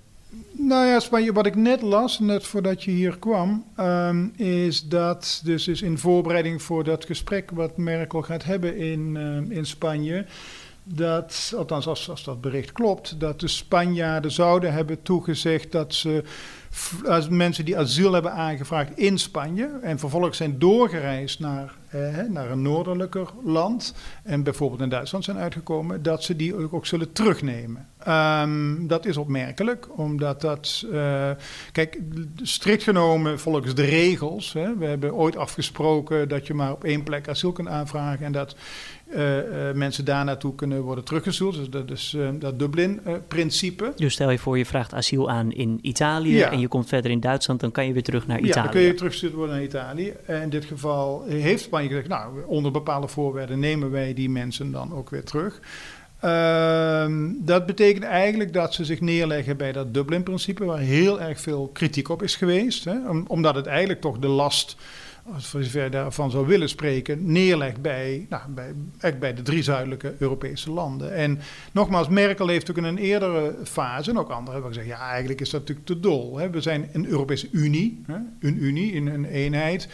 Nou 0.66 0.86
ja, 0.86 1.00
Spanje, 1.00 1.32
wat 1.32 1.46
ik 1.46 1.54
net 1.54 1.82
las, 1.82 2.18
net 2.18 2.46
voordat 2.46 2.82
je 2.84 2.90
hier 2.90 3.18
kwam, 3.18 3.64
um, 3.80 4.32
is 4.36 4.88
dat, 4.88 5.40
dus 5.44 5.68
is 5.68 5.82
in 5.82 5.98
voorbereiding 5.98 6.62
voor 6.62 6.84
dat 6.84 7.04
gesprek 7.04 7.50
wat 7.50 7.76
Merkel 7.76 8.22
gaat 8.22 8.44
hebben 8.44 8.76
in, 8.76 9.14
uh, 9.14 9.56
in 9.56 9.66
Spanje, 9.66 10.26
dat, 10.84 11.52
althans 11.56 11.86
als, 11.86 12.10
als 12.10 12.24
dat 12.24 12.40
bericht 12.40 12.72
klopt, 12.72 13.20
dat 13.20 13.40
de 13.40 13.48
Spanjaarden 13.48 14.30
zouden 14.30 14.72
hebben 14.72 15.02
toegezegd 15.02 15.72
dat 15.72 15.94
ze 15.94 16.22
als 17.06 17.28
mensen 17.28 17.64
die 17.64 17.78
asiel 17.78 18.12
hebben 18.12 18.32
aangevraagd 18.32 18.98
in 18.98 19.18
Spanje 19.18 19.70
en 19.82 19.98
vervolgens 19.98 20.36
zijn 20.36 20.58
doorgereisd 20.58 21.40
naar, 21.40 21.74
eh, 21.88 22.20
naar 22.28 22.50
een 22.50 22.62
noordelijker 22.62 23.28
land 23.42 23.94
en 24.22 24.42
bijvoorbeeld 24.42 24.80
in 24.80 24.88
Duitsland 24.88 25.24
zijn 25.24 25.36
uitgekomen, 25.36 26.02
dat 26.02 26.22
ze 26.22 26.36
die 26.36 26.54
ook, 26.54 26.74
ook 26.74 26.86
zullen 26.86 27.12
terugnemen. 27.12 27.88
Um, 28.08 28.86
dat 28.86 29.06
is 29.06 29.16
opmerkelijk, 29.16 29.98
omdat 29.98 30.40
dat, 30.40 30.84
uh, 30.92 31.30
kijk, 31.72 31.98
strikt 32.42 32.82
genomen 32.82 33.38
volgens 33.38 33.74
de 33.74 33.84
regels, 33.84 34.52
hè, 34.52 34.76
we 34.76 34.86
hebben 34.86 35.14
ooit 35.14 35.36
afgesproken 35.36 36.28
dat 36.28 36.46
je 36.46 36.54
maar 36.54 36.72
op 36.72 36.84
één 36.84 37.02
plek 37.02 37.28
asiel 37.28 37.52
kunt 37.52 37.68
aanvragen 37.68 38.26
en 38.26 38.32
dat 38.32 38.56
uh, 39.14 39.36
uh, 39.36 39.42
mensen 39.74 40.04
daar 40.04 40.24
naartoe 40.24 40.54
kunnen 40.54 40.82
worden 40.82 41.04
teruggestuurd. 41.04 41.54
Dus 41.54 41.70
dat 41.70 41.90
is 41.90 42.16
dat 42.38 42.58
Dublin-principe. 42.58 43.92
dus 43.96 44.12
stel 44.12 44.30
je 44.30 44.38
voor, 44.38 44.58
je 44.58 44.66
vraagt 44.66 44.94
asiel 44.94 45.30
aan 45.30 45.52
in 45.52 45.78
Italië 45.82 46.36
ja. 46.36 46.50
en 46.50 46.60
je 46.60 46.68
komt 46.68 46.88
verder 46.88 47.10
in 47.10 47.20
Duitsland, 47.20 47.60
dan 47.60 47.70
kan 47.70 47.86
je 47.86 47.92
weer 47.92 48.02
terug 48.02 48.26
naar 48.26 48.38
Italië. 48.38 48.54
Ja, 48.54 48.62
dan 48.62 48.70
kun 48.70 48.80
je 48.80 48.94
teruggestuurd 48.94 49.32
worden 49.32 49.54
naar 49.54 49.64
Italië. 49.64 50.12
En 50.26 50.42
in 50.42 50.50
dit 50.50 50.64
geval 50.64 51.24
heeft 51.28 51.62
Spanje 51.62 51.88
gezegd, 51.88 52.08
nou, 52.08 52.44
onder 52.46 52.72
bepaalde 52.72 53.08
voorwaarden 53.08 53.58
nemen 53.58 53.90
wij 53.90 54.14
die 54.14 54.30
mensen 54.30 54.72
dan 54.72 54.94
ook 54.94 55.10
weer 55.10 55.24
terug. 55.24 55.60
Uh, 56.24 57.06
dat 57.38 57.66
betekent 57.66 58.04
eigenlijk 58.04 58.52
dat 58.52 58.74
ze 58.74 58.84
zich 58.84 59.00
neerleggen 59.00 59.56
bij 59.56 59.72
dat 59.72 59.94
Dublin-principe, 59.94 60.64
waar 60.64 60.78
heel 60.78 61.20
erg 61.20 61.40
veel 61.40 61.70
kritiek 61.72 62.08
op 62.08 62.22
is 62.22 62.36
geweest. 62.36 62.84
Hè? 62.84 63.08
Om, 63.08 63.24
omdat 63.28 63.54
het 63.54 63.66
eigenlijk 63.66 64.00
toch 64.00 64.18
de 64.18 64.28
last, 64.28 64.76
voor 65.36 65.62
zover 65.62 65.90
daarvan 65.90 66.30
zou 66.30 66.46
willen 66.46 66.68
spreken, 66.68 67.32
neerlegt 67.32 67.82
bij, 67.82 68.26
nou, 68.28 68.42
bij, 68.48 69.18
bij 69.18 69.34
de 69.34 69.42
drie 69.42 69.62
zuidelijke 69.62 70.14
Europese 70.18 70.70
landen. 70.70 71.14
En 71.14 71.38
nogmaals, 71.72 72.08
Merkel 72.08 72.48
heeft 72.48 72.70
ook 72.70 72.76
in 72.76 72.84
een 72.84 72.98
eerdere 72.98 73.54
fase, 73.64 74.10
en 74.10 74.18
ook 74.18 74.30
anderen 74.30 74.52
hebben 74.52 74.72
gezegd, 74.72 74.88
ja, 74.88 75.10
eigenlijk 75.10 75.40
is 75.40 75.50
dat 75.50 75.60
natuurlijk 75.60 75.86
te 75.86 76.00
dol. 76.00 76.38
Hè? 76.38 76.50
We 76.50 76.60
zijn 76.60 76.88
een 76.92 77.06
Europese 77.06 77.48
Unie, 77.50 78.02
hè? 78.06 78.16
een 78.40 78.64
Unie 78.64 78.92
in 78.92 79.06
een 79.06 79.24
eenheid. 79.24 79.88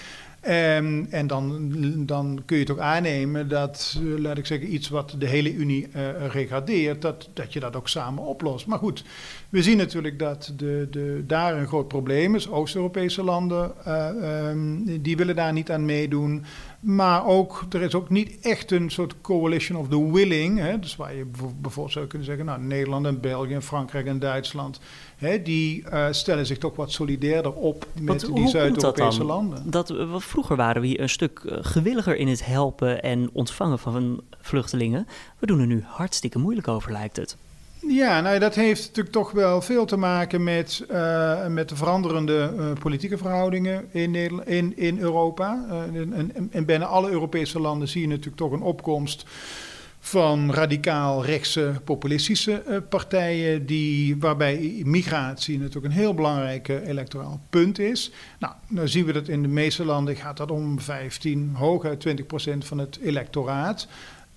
Um, 0.49 1.07
en 1.11 1.27
dan, 1.27 1.73
dan 2.07 2.43
kun 2.45 2.59
je 2.59 2.65
toch 2.65 2.79
aannemen 2.79 3.49
dat, 3.49 3.99
uh, 4.03 4.19
laat 4.19 4.39
ik 4.39 4.47
zeggen, 4.47 4.75
iets 4.75 4.89
wat 4.89 5.15
de 5.19 5.27
hele 5.27 5.55
Unie 5.55 5.89
uh, 5.97 6.27
regardeert, 6.27 7.03
dat, 7.03 7.29
dat 7.33 7.53
je 7.53 7.61
dat 7.61 7.77
ook 7.77 7.89
samen 7.89 8.23
oplost. 8.23 8.67
Maar 8.67 8.79
goed, 8.79 9.05
we 9.49 9.63
zien 9.63 9.77
natuurlijk 9.77 10.19
dat 10.19 10.53
de, 10.57 10.89
de, 10.91 11.25
daar 11.27 11.57
een 11.57 11.67
groot 11.67 11.89
probleem 11.89 12.35
is. 12.35 12.49
Oost-Europese 12.49 13.23
landen, 13.23 13.73
uh, 13.87 14.49
um, 14.49 15.03
die 15.03 15.17
willen 15.17 15.37
daar 15.37 15.53
niet 15.53 15.71
aan 15.71 15.85
meedoen. 15.85 16.45
Maar 16.81 17.27
ook, 17.27 17.65
er 17.71 17.83
is 17.83 17.95
ook 17.95 18.09
niet 18.09 18.39
echt 18.41 18.71
een 18.71 18.91
soort 18.91 19.15
coalition 19.21 19.79
of 19.79 19.89
the 19.89 20.13
willing. 20.13 20.59
Hè, 20.59 20.79
dus 20.79 20.97
waar 20.97 21.15
je 21.15 21.25
bijvoorbeeld 21.61 21.93
zou 21.93 22.07
kunnen 22.07 22.27
zeggen, 22.27 22.45
nou, 22.45 22.61
Nederland 22.61 23.07
en 23.07 23.21
België 23.21 23.55
en 23.55 23.63
Frankrijk 23.63 24.07
en 24.07 24.19
Duitsland, 24.19 24.81
hè, 25.17 25.43
die 25.43 25.85
uh, 25.93 26.07
stellen 26.11 26.47
zich 26.47 26.59
toch 26.59 26.77
wat 26.77 26.93
solidairder 26.93 27.53
op 27.53 27.87
met 28.01 28.21
die 28.35 28.49
Zuid-Europese 28.49 29.25
landen. 29.25 29.71
Dat, 29.71 29.95
vroeger 30.17 30.57
waren 30.57 30.83
we 30.83 31.01
een 31.01 31.09
stuk 31.09 31.43
gewilliger 31.47 32.17
in 32.17 32.29
het 32.29 32.47
helpen 32.47 33.03
en 33.03 33.31
ontvangen 33.33 33.79
van 33.79 34.21
vluchtelingen. 34.41 35.07
We 35.39 35.47
doen 35.47 35.61
er 35.61 35.67
nu 35.67 35.83
hartstikke 35.87 36.39
moeilijk 36.39 36.69
over, 36.69 36.93
lijkt 36.93 37.17
het. 37.17 37.37
Ja, 37.89 38.21
nou, 38.21 38.39
dat 38.39 38.55
heeft 38.55 38.81
natuurlijk 38.81 39.15
toch 39.15 39.31
wel 39.31 39.63
veel 39.63 39.85
te 39.85 39.97
maken 39.97 40.45
met, 40.45 40.85
uh, 40.91 41.47
met 41.47 41.69
de 41.69 41.77
veranderende 41.77 42.55
uh, 42.57 42.73
politieke 42.73 43.19
verhoudingen 43.19 43.89
in, 43.93 44.15
in, 44.47 44.77
in 44.77 44.99
Europa. 44.99 45.65
Uh, 45.93 46.01
in, 46.01 46.33
in, 46.51 46.65
bijna 46.65 46.85
alle 46.85 47.11
Europese 47.11 47.61
landen 47.61 47.89
zie 47.89 48.01
je 48.01 48.07
natuurlijk 48.07 48.37
toch 48.37 48.53
een 48.53 48.63
opkomst 48.63 49.25
van 50.03 50.53
radicaal 50.53 51.25
rechtse 51.25 51.73
populistische 51.85 52.83
partijen, 52.89 53.67
die, 53.67 54.17
waarbij 54.17 54.83
migratie 54.85 55.59
natuurlijk 55.59 55.87
een 55.87 56.01
heel 56.01 56.15
belangrijk 56.15 56.69
electoraal 56.69 57.41
punt 57.51 57.79
is. 57.79 58.13
Nou, 58.39 58.55
dan 58.69 58.89
zien 58.89 59.05
we 59.05 59.13
dat 59.13 59.29
in 59.29 59.43
de 59.43 59.49
meeste 59.49 59.85
landen 59.85 60.17
gaat 60.17 60.37
dat 60.37 60.51
om 60.51 60.81
15, 60.81 61.51
hooguit 61.55 62.01
20 62.01 62.27
procent 62.27 62.65
van 62.65 62.79
het 62.79 62.99
electoraat. 63.03 63.89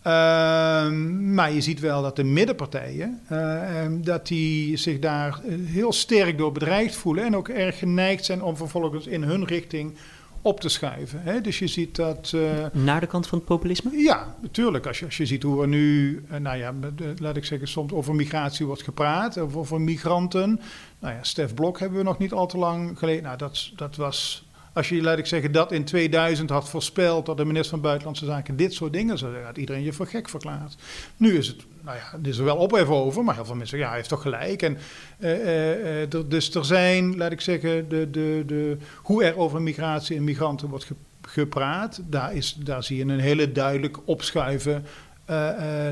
Ehm, 0.04 1.34
maar 1.34 1.52
je 1.52 1.62
ziet 1.62 1.80
wel 1.80 2.02
dat 2.02 2.16
de 2.16 2.24
middenpartijen, 2.24 3.22
uh, 3.32 3.86
dat 3.92 4.28
die 4.28 4.78
zich 4.78 5.00
daar 5.00 5.40
eh, 5.48 5.56
heel 5.66 5.94
sterk 5.94 6.38
door 6.38 6.52
bedreigd 6.52 6.96
voelen 6.96 7.26
en 7.26 7.36
ook 7.36 7.48
erg 7.50 7.78
geneigd 7.78 8.26
zijn 8.26 8.42
om 8.42 8.58
vervolgens 8.58 9.08
in 9.08 9.24
hun 9.24 9.46
richting 9.46 9.98
op 10.42 10.60
te 10.60 10.70
schuiven. 10.70 11.22
Hè? 11.22 11.42
Dus 11.42 11.60
je 11.60 11.68
ziet 11.68 11.96
dat... 11.96 12.32
Uh, 12.36 12.66
Naar 12.72 13.00
de 13.00 13.08
kant 13.08 13.28
van 13.28 13.38
het 13.38 13.48
populisme? 13.48 13.92
Ja, 13.92 14.36
natuurlijk. 14.42 14.88
Als 14.88 15.00
je, 15.00 15.06
als 15.06 15.18
je 15.18 15.26
ziet 15.26 15.44
hoe 15.44 15.62
er 15.62 15.68
nu, 15.68 16.14
uh, 16.32 16.38
nou 16.38 16.58
ja, 16.58 16.74
laat 17.18 17.38
ik 17.38 17.46
zeggen, 17.46 17.68
soms 17.68 17.94
over 17.94 18.16
migratie 18.16 18.66
wordt 18.66 18.84
gepraat, 18.84 19.38
over, 19.38 19.60
over 19.60 19.82
migranten. 19.82 20.60
Nou 21.00 21.14
ja, 21.14 21.24
Stef 21.24 21.54
Blok 21.54 21.80
hebben 21.80 21.98
we 21.98 22.04
nog 22.04 22.18
niet 22.18 22.34
al 22.34 22.48
te 22.48 22.58
lang 22.58 22.98
geleden. 22.98 23.24
Nou, 23.24 23.38
dat, 23.38 23.72
dat 23.76 23.96
was 23.96 24.46
Als 24.74 24.90
je, 24.90 25.02
laat 25.02 25.18
ik 25.18 25.26
zeggen, 25.26 25.52
dat 25.52 25.72
in 25.72 25.84
2000 25.84 26.50
had 26.50 26.70
voorspeld 26.70 27.26
dat 27.26 27.38
de 27.38 27.46
minister 27.46 27.70
van 27.70 27.82
Buitenlandse 27.82 28.26
Zaken 28.26 28.56
dit 28.56 28.74
soort 28.74 28.94
dingen 28.94 29.18
zou 29.18 29.32
zeggen, 29.32 29.50
had 29.50 29.58
iedereen 29.58 29.84
je 29.84 29.94
voor 29.94 30.08
gek 30.08 30.30
verklaard. 30.30 30.76
Nu 31.18 31.38
is 31.38 31.48
het, 31.48 31.64
nou 31.82 31.98
ja, 31.98 32.20
er 32.24 32.30
is 32.30 32.38
er 32.38 32.44
wel 32.44 32.58
ophef 32.58 32.88
over, 32.88 33.24
maar 33.24 33.36
heel 33.36 33.46
veel 33.46 33.56
mensen 33.56 33.78
zeggen, 33.78 33.88
ja, 33.88 33.88
hij 33.88 33.98
heeft 33.98 34.10
toch 34.10 34.22
gelijk. 34.22 34.62
En, 34.62 34.78
uh, 35.20 36.22
dus 36.28 36.56
er 36.56 36.66
zijn, 36.66 37.18
laat 37.18 37.32
ik 37.32 37.42
zeggen, 37.42 37.90
de, 37.90 38.10
de, 38.10 38.44
de, 38.46 38.78
hoe 38.96 39.24
er 39.24 39.38
over 39.38 39.62
migratie 39.62 40.18
en 40.18 40.24
migranten 40.24 40.70
wordt 40.70 40.92
gepraat, 41.22 42.02
daar, 42.10 42.36
is, 42.36 42.54
daar 42.54 42.84
zie 42.84 42.98
je 42.98 43.04
een 43.04 43.20
hele 43.20 43.52
duidelijk 43.52 43.98
opschuiven 44.06 44.86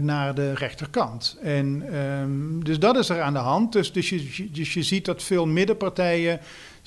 naar 0.02 0.36
de 0.36 0.54
rechterkant. 0.54 1.38
En, 1.42 1.96
um, 1.96 2.64
dus 2.64 2.80
dat 2.80 2.98
is 2.98 3.10
er 3.10 3.22
aan 3.22 3.34
de 3.34 3.40
hand. 3.40 3.74
Dus, 3.74 3.92
dus, 3.92 4.10
je, 4.10 4.50
dus 4.52 4.74
je 4.74 4.84
ziet 4.84 5.06
dat 5.06 5.24
veel 5.24 5.46
middenpartijen 5.46 6.40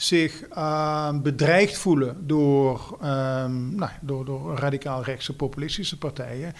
zich 0.04 0.42
uh, 0.56 1.18
bedreigd 1.22 1.78
voelen 1.78 2.26
door, 2.26 2.98
um, 3.02 3.74
nou, 3.74 3.90
door, 4.00 4.24
door 4.24 4.58
radicaal 4.58 5.02
rechtse 5.02 5.36
populistische 5.36 5.98
partijen. 5.98 6.52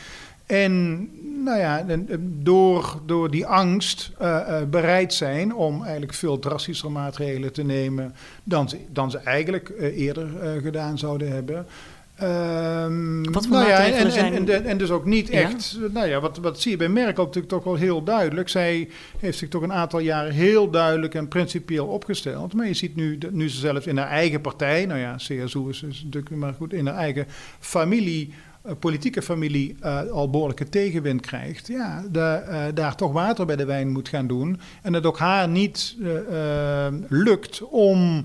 En 0.46 1.08
nou 1.44 1.58
ja, 1.58 1.84
door, 2.20 3.00
door 3.06 3.30
die 3.30 3.46
angst 3.46 4.10
uh, 4.22 4.62
bereid 4.70 5.14
zijn 5.14 5.54
om 5.54 5.82
eigenlijk 5.82 6.14
veel 6.14 6.38
drastischer 6.38 6.90
maatregelen 6.90 7.52
te 7.52 7.64
nemen 7.64 8.14
dan 8.44 8.68
ze, 8.68 8.78
dan 8.88 9.10
ze 9.10 9.18
eigenlijk 9.18 9.68
uh, 9.68 9.98
eerder 9.98 10.28
gedaan 10.62 10.98
zouden 10.98 11.32
hebben. 11.32 11.66
Um, 12.22 13.32
wat 13.32 13.46
voor 13.46 13.56
nou 13.56 13.68
ja, 13.68 13.86
en, 13.86 14.12
zijn... 14.12 14.34
En, 14.34 14.48
en, 14.48 14.64
en, 14.64 14.78
dus 14.78 14.90
ook 14.90 15.04
niet 15.04 15.30
echt. 15.30 15.78
Ja? 15.80 15.88
Nou 15.92 16.08
ja, 16.08 16.20
wat, 16.20 16.38
wat 16.38 16.60
zie 16.60 16.70
je 16.70 16.76
bij 16.76 16.88
Merkel 16.88 17.24
natuurlijk 17.24 17.52
toch 17.52 17.64
wel 17.64 17.74
heel 17.74 18.02
duidelijk. 18.02 18.48
Zij 18.48 18.88
heeft 19.18 19.38
zich 19.38 19.48
toch 19.48 19.62
een 19.62 19.72
aantal 19.72 19.98
jaren 19.98 20.32
heel 20.32 20.70
duidelijk 20.70 21.14
en 21.14 21.28
principieel 21.28 21.86
opgesteld. 21.86 22.54
Maar 22.54 22.66
je 22.66 22.74
ziet 22.74 22.96
nu, 22.96 23.18
nu 23.30 23.48
ze 23.48 23.58
zelfs 23.58 23.86
in 23.86 23.96
haar 23.96 24.08
eigen 24.08 24.40
partij, 24.40 24.86
nou 24.86 25.00
ja, 25.00 25.14
CSU 25.14 25.68
is, 25.68 25.82
is 25.82 26.02
natuurlijk 26.04 26.36
maar 26.36 26.54
goed, 26.54 26.72
in 26.72 26.86
haar 26.86 26.96
eigen 26.96 27.26
familie. 27.58 28.32
Uh, 28.66 28.72
politieke 28.78 29.22
familie 29.22 29.76
uh, 29.82 30.10
al 30.10 30.30
behoorlijke 30.30 30.68
tegenwind 30.68 31.20
krijgt, 31.20 31.66
ja, 31.66 32.04
de, 32.10 32.42
uh, 32.48 32.64
daar 32.74 32.96
toch 32.96 33.12
water 33.12 33.46
bij 33.46 33.56
de 33.56 33.64
wijn 33.64 33.88
moet 33.88 34.08
gaan 34.08 34.26
doen. 34.26 34.60
En 34.82 34.92
het 34.92 35.06
ook 35.06 35.18
haar 35.18 35.48
niet 35.48 35.96
lukt 37.08 37.62
om 37.62 38.24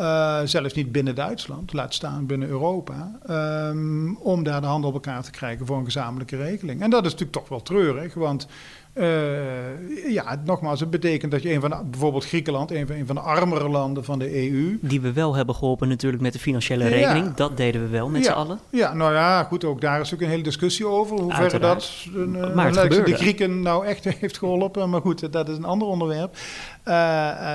uh, 0.00 0.40
zelfs 0.44 0.74
niet 0.74 0.92
binnen 0.92 1.14
Duitsland, 1.14 1.72
laat 1.72 1.94
staan 1.94 2.26
binnen 2.26 2.48
Europa, 2.48 3.18
um, 3.70 4.16
om 4.16 4.42
daar 4.42 4.60
de 4.60 4.66
handen 4.66 4.88
op 4.88 4.94
elkaar 4.94 5.22
te 5.22 5.30
krijgen 5.30 5.66
voor 5.66 5.78
een 5.78 5.84
gezamenlijke 5.84 6.36
regeling. 6.36 6.80
En 6.80 6.90
dat 6.90 7.04
is 7.04 7.10
natuurlijk 7.10 7.38
toch 7.38 7.48
wel 7.48 7.62
treurig, 7.62 8.14
want 8.14 8.46
uh, 9.00 10.12
ja, 10.12 10.40
nogmaals, 10.44 10.80
het 10.80 10.90
betekent 10.90 11.32
dat 11.32 11.42
je 11.42 11.52
een 11.52 11.60
van 11.60 11.70
de, 11.70 11.76
bijvoorbeeld 11.90 12.26
Griekenland, 12.26 12.70
een 12.70 12.86
van, 12.86 12.96
een 12.96 13.06
van 13.06 13.14
de 13.14 13.20
armere 13.20 13.68
landen 13.68 14.04
van 14.04 14.18
de 14.18 14.50
EU. 14.50 14.78
Die 14.80 15.00
we 15.00 15.12
wel 15.12 15.34
hebben 15.34 15.54
geholpen 15.54 15.88
natuurlijk 15.88 16.22
met 16.22 16.32
de 16.32 16.38
financiële 16.38 16.88
regeling. 16.88 17.26
Ja. 17.26 17.32
Dat 17.34 17.56
deden 17.56 17.82
we 17.82 17.88
wel 17.88 18.08
met 18.08 18.24
ja. 18.24 18.32
z'n 18.32 18.38
allen. 18.38 18.58
Ja, 18.70 18.94
nou 18.94 19.12
ja, 19.12 19.42
goed, 19.42 19.64
ook 19.64 19.80
daar 19.80 19.92
is 19.92 19.98
natuurlijk 19.98 20.22
een 20.22 20.28
hele 20.28 20.42
discussie 20.42 20.86
over. 20.86 21.20
Hoe 21.20 21.34
ver 21.34 21.60
dat 21.60 22.06
uh, 22.16 22.54
maar 22.54 22.72
de 22.72 23.14
Grieken 23.14 23.62
nou 23.62 23.86
echt 23.86 24.04
heeft 24.20 24.38
geholpen. 24.38 24.90
Maar 24.90 25.00
goed, 25.00 25.32
dat 25.32 25.48
is 25.48 25.56
een 25.56 25.64
ander 25.64 25.88
onderwerp. 25.88 26.36
Uh, 26.84 26.94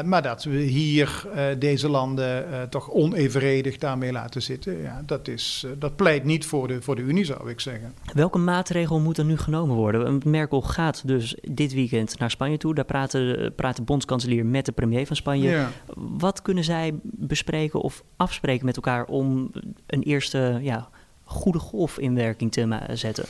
maar 0.01 0.21
dat 0.21 0.43
we 0.43 0.57
hier 0.57 1.27
deze 1.59 1.89
landen 1.89 2.45
toch 2.69 2.91
onevenredig 2.91 3.77
daarmee 3.77 4.11
laten 4.11 4.41
zitten, 4.41 4.81
ja, 4.81 5.01
dat, 5.05 5.27
is, 5.27 5.65
dat 5.77 5.95
pleit 5.95 6.23
niet 6.23 6.45
voor 6.45 6.67
de, 6.67 6.81
voor 6.81 6.95
de 6.95 7.01
Unie, 7.01 7.25
zou 7.25 7.49
ik 7.49 7.59
zeggen. 7.59 7.93
Welke 8.13 8.37
maatregel 8.37 8.99
moet 8.99 9.17
er 9.17 9.25
nu 9.25 9.37
genomen 9.37 9.75
worden? 9.75 10.21
Merkel 10.25 10.61
gaat 10.61 11.07
dus 11.07 11.34
dit 11.41 11.73
weekend 11.73 12.19
naar 12.19 12.31
Spanje 12.31 12.57
toe. 12.57 12.75
Daar 12.75 12.85
praat 12.85 13.11
de, 13.11 13.53
praat 13.55 13.75
de 13.75 13.81
bondskanselier 13.81 14.45
met 14.45 14.65
de 14.65 14.71
premier 14.71 15.07
van 15.07 15.15
Spanje. 15.15 15.49
Ja. 15.49 15.71
Wat 15.95 16.41
kunnen 16.41 16.63
zij 16.63 16.93
bespreken 17.03 17.81
of 17.81 18.03
afspreken 18.17 18.65
met 18.65 18.75
elkaar 18.75 19.05
om 19.05 19.51
een 19.87 20.03
eerste 20.03 20.59
ja, 20.61 20.89
goede 21.23 21.59
golf 21.59 21.99
in 21.99 22.15
werking 22.15 22.51
te 22.51 22.79
zetten? 22.93 23.25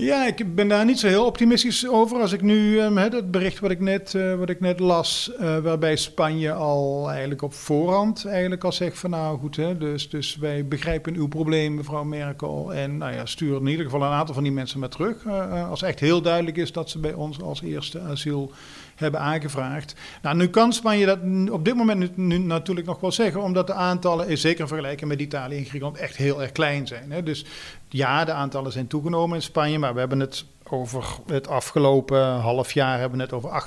Ja, 0.00 0.26
ik 0.26 0.54
ben 0.54 0.68
daar 0.68 0.84
niet 0.84 0.98
zo 0.98 1.06
heel 1.06 1.26
optimistisch 1.26 1.88
over. 1.88 2.20
Als 2.20 2.32
ik 2.32 2.42
nu 2.42 2.80
um, 2.80 2.96
het 2.96 3.30
bericht 3.30 3.58
wat 3.58 3.70
ik 3.70 3.80
net, 3.80 4.12
uh, 4.12 4.34
wat 4.34 4.48
ik 4.50 4.60
net 4.60 4.80
las, 4.80 5.32
uh, 5.40 5.58
waarbij 5.58 5.96
Spanje 5.96 6.52
al 6.52 7.10
eigenlijk 7.10 7.42
op 7.42 7.54
voorhand 7.54 8.24
eigenlijk 8.26 8.64
al 8.64 8.72
zegt 8.72 8.98
van 8.98 9.10
nou 9.10 9.38
goed, 9.38 9.56
hè, 9.56 9.78
dus, 9.78 10.08
dus 10.08 10.36
wij 10.36 10.66
begrijpen 10.66 11.14
uw 11.14 11.28
probleem, 11.28 11.74
mevrouw 11.74 12.04
Merkel. 12.04 12.74
En 12.74 12.98
nou 12.98 13.12
ja, 13.14 13.26
stuur 13.26 13.56
in 13.56 13.66
ieder 13.66 13.84
geval 13.84 14.02
een 14.02 14.08
aantal 14.08 14.34
van 14.34 14.42
die 14.42 14.52
mensen 14.52 14.80
maar 14.80 14.88
terug. 14.88 15.24
Uh, 15.24 15.70
als 15.70 15.82
echt 15.82 16.00
heel 16.00 16.22
duidelijk 16.22 16.56
is 16.56 16.72
dat 16.72 16.90
ze 16.90 16.98
bij 16.98 17.12
ons 17.12 17.40
als 17.40 17.62
eerste 17.62 18.00
asiel 18.00 18.52
hebben 18.94 19.20
aangevraagd. 19.20 19.94
Nou, 20.22 20.36
nu 20.36 20.48
kan 20.48 20.72
Spanje 20.72 21.06
dat 21.06 21.18
op 21.50 21.64
dit 21.64 21.74
moment 21.74 22.16
nu, 22.16 22.38
natuurlijk 22.38 22.86
nog 22.86 23.00
wel 23.00 23.12
zeggen, 23.12 23.42
omdat 23.42 23.66
de 23.66 23.72
aantallen, 23.72 24.38
zeker 24.38 24.60
in 24.60 24.68
vergelijking 24.68 25.10
met 25.10 25.20
Italië 25.20 25.56
en 25.56 25.64
Griekenland, 25.64 25.98
echt 25.98 26.16
heel 26.16 26.42
erg 26.42 26.52
klein 26.52 26.86
zijn. 26.86 27.12
Hè. 27.12 27.22
Dus 27.22 27.44
ja, 27.92 28.24
de 28.24 28.32
aantallen 28.32 28.72
zijn 28.72 28.86
toegenomen 28.86 29.36
in 29.36 29.42
Spanje, 29.42 29.78
maar 29.78 29.92
we 29.92 29.98
hebben 29.98 30.20
het 30.20 30.44
over 30.70 31.04
het 31.26 31.48
afgelopen 31.48 32.34
half 32.34 32.72
jaar 32.72 32.98
hebben 32.98 33.18
we 33.18 33.24
het 33.24 33.32
over 33.32 33.62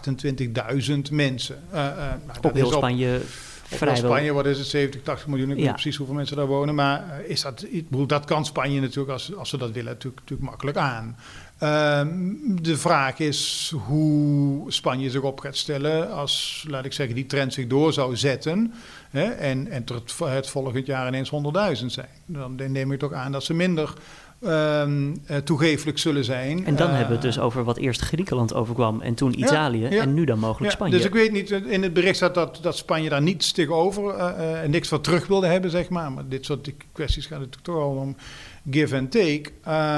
28.000 0.84 1.12
mensen. 1.12 1.62
Uh, 1.74 1.80
uh, 1.80 1.98
nou, 1.98 2.40
op 2.42 2.54
heel 2.54 2.72
Spanje. 2.72 3.22
Op 3.82 3.96
Spanje 3.96 4.34
wat 4.34 4.46
is 4.46 4.58
het 4.58 4.68
70, 4.68 5.02
80 5.02 5.28
miljoen. 5.28 5.50
Ik 5.50 5.56
weet 5.56 5.66
ja. 5.66 5.72
precies 5.72 5.96
hoeveel 5.96 6.16
mensen 6.16 6.38
daar 6.38 6.46
wonen. 6.46 6.76
Maar 6.76 7.22
is 7.26 7.42
dat, 7.42 7.66
ik 7.70 7.90
bedoel, 7.90 8.08
dat 8.08 8.26
kan 8.26 8.46
Spanje 8.46 8.82
natuurlijk, 8.82 9.12
als, 9.12 9.36
als 9.36 9.50
ze 9.50 9.58
dat 9.58 9.72
willen, 9.72 9.92
natuurlijk, 9.92 10.22
natuurlijk 10.22 10.50
makkelijk 10.50 10.78
aan. 10.78 11.18
Um, 11.64 12.62
de 12.62 12.78
vraag 12.78 13.20
is 13.20 13.74
hoe 13.88 14.72
Spanje 14.72 15.10
zich 15.10 15.22
op 15.22 15.40
gaat 15.40 15.58
stellen 15.58 16.12
als, 16.12 16.66
laat 16.68 16.86
ik 16.86 16.94
zeggen, 16.94 17.16
die 17.16 17.26
trend 17.26 17.54
zich 17.54 17.68
door 17.68 17.94
zou 17.94 18.16
zetten. 18.16 18.74
Hè, 19.14 19.24
en, 19.24 19.72
en 19.72 19.84
het, 19.86 20.20
het 20.20 20.50
volgend 20.50 20.86
jaar 20.86 21.08
ineens 21.08 21.32
100.000 21.80 21.86
zijn. 21.86 22.08
Dan 22.26 22.56
neem 22.56 22.92
ik 22.92 23.00
toch 23.00 23.14
aan 23.14 23.32
dat 23.32 23.44
ze 23.44 23.54
minder 23.54 23.94
um, 24.46 25.22
uh, 25.32 25.78
zullen 25.94 26.24
zijn. 26.24 26.66
En 26.66 26.76
dan 26.76 26.90
uh, 26.90 26.94
hebben 26.94 27.08
we 27.08 27.14
het 27.14 27.34
dus 27.34 27.40
over 27.40 27.64
wat 27.64 27.78
eerst 27.78 28.02
Griekenland 28.02 28.54
overkwam 28.54 29.02
en 29.02 29.14
toen 29.14 29.40
Italië 29.40 29.82
ja, 29.82 29.90
ja. 29.90 30.02
en 30.02 30.14
nu 30.14 30.26
dan 30.26 30.40
mogelijk 30.40 30.72
ja, 30.72 30.78
Spanje. 30.78 30.96
Dus 30.96 31.06
ik 31.06 31.14
weet 31.14 31.32
niet, 31.32 31.52
in 31.52 31.84
het 31.84 31.94
bericht 31.94 32.16
staat 32.16 32.34
dat, 32.34 32.60
dat 32.62 32.78
Spanje 32.78 33.10
daar 33.10 33.22
niets 33.22 33.52
tegenover 33.52 34.16
uh, 34.16 34.64
en 34.64 34.70
niks 34.70 34.88
voor 34.88 35.02
terug 35.02 35.28
wilde 35.28 35.48
hebben, 35.48 35.70
zeg 35.70 35.90
maar. 35.90 36.12
Maar 36.12 36.28
dit 36.28 36.46
soort 36.46 36.72
kwesties 36.92 37.26
gaat 37.26 37.40
het 37.40 37.58
toch 37.62 37.76
al 37.76 37.96
om 37.96 38.16
give 38.72 38.98
and 38.98 39.12
take. 39.12 39.44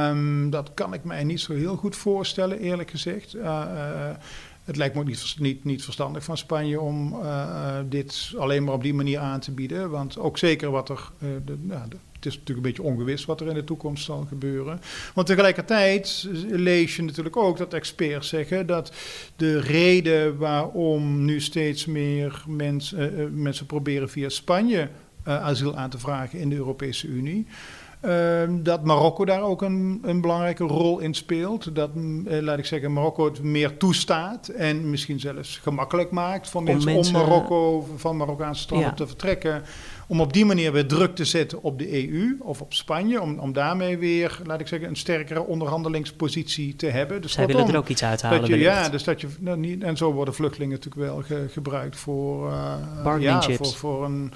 Um, 0.09 0.49
dat 0.49 0.71
kan 0.73 0.93
ik 0.93 1.03
mij 1.03 1.23
niet 1.23 1.41
zo 1.41 1.53
heel 1.53 1.75
goed 1.75 1.95
voorstellen, 1.95 2.59
eerlijk 2.59 2.89
gezegd. 2.89 3.35
Het 4.65 4.75
lijkt 4.75 4.95
me 4.95 5.01
ook 5.01 5.07
niet, 5.07 5.35
niet, 5.39 5.63
niet 5.63 5.83
verstandig 5.83 6.23
van 6.23 6.37
Spanje 6.37 6.79
om 6.79 7.13
uh, 7.13 7.77
dit 7.89 8.33
alleen 8.37 8.63
maar 8.63 8.73
op 8.73 8.83
die 8.83 8.93
manier 8.93 9.19
aan 9.19 9.39
te 9.39 9.51
bieden. 9.51 9.89
Want 9.89 10.17
ook 10.17 10.37
zeker 10.37 10.71
wat 10.71 10.89
er. 10.89 11.09
Uh, 11.19 11.29
de, 11.45 11.57
het 12.13 12.25
is 12.25 12.39
natuurlijk 12.39 12.67
een 12.67 12.73
beetje 12.73 12.91
ongewis 12.91 13.25
wat 13.25 13.41
er 13.41 13.47
in 13.47 13.53
de 13.53 13.63
toekomst 13.63 14.05
zal 14.05 14.25
gebeuren. 14.27 14.81
Want 15.13 15.27
tegelijkertijd 15.27 16.27
lees 16.49 16.95
je 16.95 17.03
natuurlijk 17.03 17.37
ook 17.37 17.57
dat 17.57 17.73
experts 17.73 18.27
zeggen 18.29 18.67
dat 18.67 18.93
de 19.35 19.59
reden 19.59 20.37
waarom 20.37 21.25
nu 21.25 21.41
steeds 21.41 21.85
meer 21.85 22.43
mens, 22.47 22.93
uh, 22.93 23.07
mensen 23.31 23.65
proberen 23.65 24.09
via 24.09 24.29
Spanje 24.29 24.89
asiel 25.23 25.75
aan 25.75 25.89
te 25.89 25.99
vragen 25.99 26.39
in 26.39 26.49
de 26.49 26.55
Europese 26.55 27.07
Unie. 27.07 27.47
Uh, 28.05 28.55
dat 28.63 28.83
Marokko 28.83 29.25
daar 29.25 29.41
ook 29.41 29.61
een, 29.61 29.99
een, 30.03 30.21
belangrijke 30.21 30.63
rol 30.63 30.99
in 30.99 31.13
speelt. 31.13 31.75
Dat, 31.75 31.89
uh, 31.95 32.41
laat 32.41 32.57
ik 32.57 32.65
zeggen, 32.65 32.93
Marokko 32.93 33.25
het 33.25 33.43
meer 33.43 33.77
toestaat 33.77 34.47
en 34.47 34.89
misschien 34.89 35.19
zelfs 35.19 35.57
gemakkelijk 35.57 36.11
maakt 36.11 36.49
voor 36.49 36.63
mensen 36.63 36.89
om, 36.89 36.95
mensen, 36.95 37.15
om 37.15 37.21
Marokko, 37.21 37.87
van 37.95 38.17
Marokkaanse 38.17 38.61
stranden 38.61 38.87
ja. 38.87 38.93
te 38.93 39.07
vertrekken. 39.07 39.63
Om 40.07 40.21
op 40.21 40.33
die 40.33 40.45
manier 40.45 40.71
weer 40.71 40.87
druk 40.87 41.15
te 41.15 41.25
zetten 41.25 41.63
op 41.63 41.79
de 41.79 42.09
EU 42.09 42.37
of 42.39 42.61
op 42.61 42.73
Spanje. 42.73 43.21
Om, 43.21 43.39
om 43.39 43.53
daarmee 43.53 43.97
weer, 43.97 44.39
laat 44.43 44.59
ik 44.59 44.67
zeggen, 44.67 44.89
een 44.89 44.95
sterkere 44.95 45.45
onderhandelingspositie 45.45 46.75
te 46.75 46.87
hebben. 46.87 47.21
Dus 47.21 47.31
Zij 47.31 47.45
willen 47.45 47.67
er 47.67 47.77
ook 47.77 47.87
iets 47.87 48.03
uithalen. 48.03 48.39
Dat 48.39 48.49
je, 48.49 48.57
ja, 48.57 48.89
dus 48.89 49.03
dat 49.03 49.21
je, 49.21 49.27
nou, 49.39 49.57
niet, 49.57 49.83
en 49.83 49.97
zo 49.97 50.11
worden 50.11 50.33
vluchtelingen 50.33 50.75
natuurlijk 50.75 51.11
wel 51.11 51.21
ge, 51.21 51.45
gebruikt 51.49 51.95
voor, 51.95 52.51
uh, 52.51 53.15
ja, 53.19 53.41
voor, 53.41 53.65
voor 53.65 54.05
een 54.05 54.33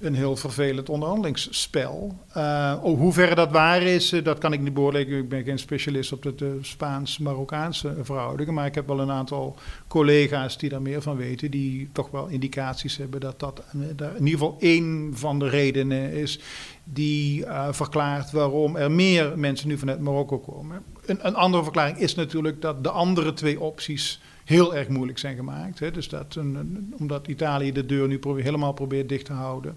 een 0.00 0.14
heel 0.14 0.36
vervelend 0.36 0.88
onderhandelingsspel. 0.88 2.18
Uh, 2.36 2.80
oh, 2.82 2.98
hoe 2.98 3.12
ver 3.12 3.34
dat 3.34 3.50
waar 3.50 3.82
is, 3.82 4.12
uh, 4.12 4.24
dat 4.24 4.38
kan 4.38 4.52
ik 4.52 4.60
niet 4.60 4.74
beoordelen. 4.74 5.18
Ik 5.18 5.28
ben 5.28 5.44
geen 5.44 5.58
specialist 5.58 6.12
op 6.12 6.22
de, 6.22 6.58
Spaans-Marokkaanse 6.60 7.94
verhoudingen. 8.02 8.54
Maar 8.54 8.66
ik 8.66 8.74
heb 8.74 8.86
wel 8.86 9.00
een 9.00 9.10
aantal 9.10 9.56
collega's 9.88 10.58
die 10.58 10.68
daar 10.68 10.82
meer 10.82 11.02
van 11.02 11.16
weten. 11.16 11.50
Die 11.50 11.88
toch 11.92 12.10
wel 12.10 12.26
indicaties 12.26 12.96
hebben 12.96 13.20
dat 13.20 13.40
dat 13.40 13.62
uh, 13.74 13.82
in 13.82 14.24
ieder 14.26 14.28
geval 14.28 14.56
één 14.60 15.10
van 15.14 15.38
de 15.38 15.48
redenen 15.48 16.12
is. 16.12 16.40
Die 16.84 17.44
verklaart 17.70 18.30
waarom 18.30 18.76
er 18.76 18.90
meer 18.90 19.38
mensen 19.38 19.68
nu 19.68 19.78
vanuit 19.78 20.00
Marokko 20.00 20.38
komen. 20.38 20.82
Een, 21.06 21.26
een 21.26 21.34
andere 21.34 21.62
verklaring 21.62 21.98
is 21.98 22.14
natuurlijk 22.14 22.60
dat 22.60 22.84
de 22.84 22.90
andere 22.90 23.32
twee 23.32 23.60
opties 23.60 24.20
heel 24.46 24.74
erg 24.74 24.88
moeilijk 24.88 25.18
zijn 25.18 25.36
gemaakt. 25.36 25.78
Hè. 25.78 25.90
Dus 25.90 26.08
dat 26.08 26.34
een, 26.34 26.94
omdat 26.98 27.26
Italië 27.26 27.72
de 27.72 27.86
deur 27.86 28.08
nu 28.08 28.20
helemaal 28.22 28.72
probeert 28.72 29.08
dicht 29.08 29.24
te 29.24 29.32
houden. 29.32 29.76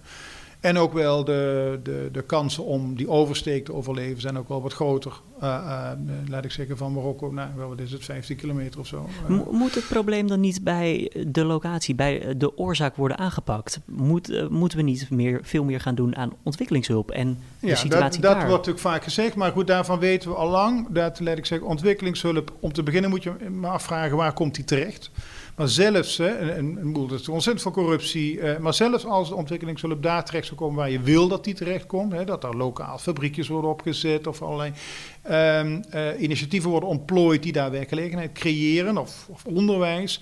En 0.60 0.78
ook 0.78 0.92
wel 0.92 1.24
de, 1.24 1.80
de, 1.82 2.08
de 2.12 2.22
kansen 2.22 2.64
om 2.64 2.94
die 2.94 3.08
oversteek 3.08 3.64
te 3.64 3.72
overleven 3.72 4.20
zijn 4.20 4.38
ook 4.38 4.48
wel 4.48 4.62
wat 4.62 4.72
groter. 4.72 5.20
Uh, 5.42 5.46
uh, 5.46 6.28
laat 6.28 6.44
ik 6.44 6.50
zeggen 6.50 6.76
van 6.76 6.92
Marokko, 6.92 7.30
nou, 7.30 7.48
wat 7.54 7.80
is 7.80 7.92
het, 7.92 8.04
15 8.04 8.36
kilometer 8.36 8.80
of 8.80 8.86
zo. 8.86 9.08
Uh, 9.28 9.46
Moet 9.50 9.74
het 9.74 9.88
probleem 9.88 10.26
dan 10.26 10.40
niet 10.40 10.64
bij 10.64 11.12
de 11.26 11.44
locatie, 11.44 11.94
bij 11.94 12.34
de 12.36 12.58
oorzaak 12.58 12.96
worden 12.96 13.18
aangepakt? 13.18 13.80
Moet, 13.84 14.50
moeten 14.50 14.78
we 14.78 14.84
niet 14.84 15.10
meer, 15.10 15.40
veel 15.42 15.64
meer 15.64 15.80
gaan 15.80 15.94
doen 15.94 16.16
aan 16.16 16.32
ontwikkelingshulp 16.42 17.10
en 17.10 17.38
de 17.60 17.66
ja, 17.66 17.74
situatie 17.74 18.20
dat, 18.20 18.30
dat 18.30 18.40
daar? 18.40 18.48
wordt 18.48 18.66
natuurlijk 18.66 18.94
vaak 18.94 19.02
gezegd, 19.02 19.34
maar 19.34 19.52
goed, 19.52 19.66
daarvan 19.66 19.98
weten 19.98 20.30
we 20.30 20.36
al 20.36 20.50
lang 20.50 20.88
dat, 20.90 21.20
laat 21.20 21.38
ik 21.38 21.46
zeggen, 21.46 21.68
ontwikkelingshulp, 21.68 22.52
om 22.60 22.72
te 22.72 22.82
beginnen 22.82 23.10
moet 23.10 23.22
je 23.22 23.32
me 23.50 23.66
afvragen 23.66 24.16
waar 24.16 24.32
komt 24.32 24.54
die 24.54 24.64
terecht? 24.64 25.10
Maar 25.56 25.68
zelfs, 25.68 26.16
hè, 26.16 26.28
en, 26.28 26.78
en, 26.78 26.94
er 27.08 27.14
is 27.14 27.28
ontzettend 27.28 27.62
veel 27.62 27.82
corruptie, 27.82 28.40
maar 28.58 28.74
zelfs 28.74 29.06
als 29.06 29.28
de 29.28 29.34
ontwikkelingshulp 29.34 30.02
daar 30.02 30.24
terecht 30.24 30.49
zou 30.50 30.60
komen 30.60 30.76
waar 30.76 30.90
je 30.90 31.00
wil 31.00 31.28
dat 31.28 31.44
die 31.44 31.54
terecht 31.54 31.86
komt, 31.86 32.12
hè, 32.12 32.24
dat 32.24 32.44
er 32.44 32.56
lokaal 32.56 32.98
fabriekjes 32.98 33.48
worden 33.48 33.70
opgezet 33.70 34.26
of 34.26 34.42
allerlei 34.42 34.72
um, 35.30 35.84
uh, 35.94 36.20
initiatieven 36.20 36.70
worden 36.70 36.88
ontplooid 36.88 37.42
die 37.42 37.52
daar 37.52 37.70
werkgelegenheid 37.70 38.32
creëren 38.32 38.98
of, 38.98 39.26
of 39.28 39.44
onderwijs. 39.44 40.20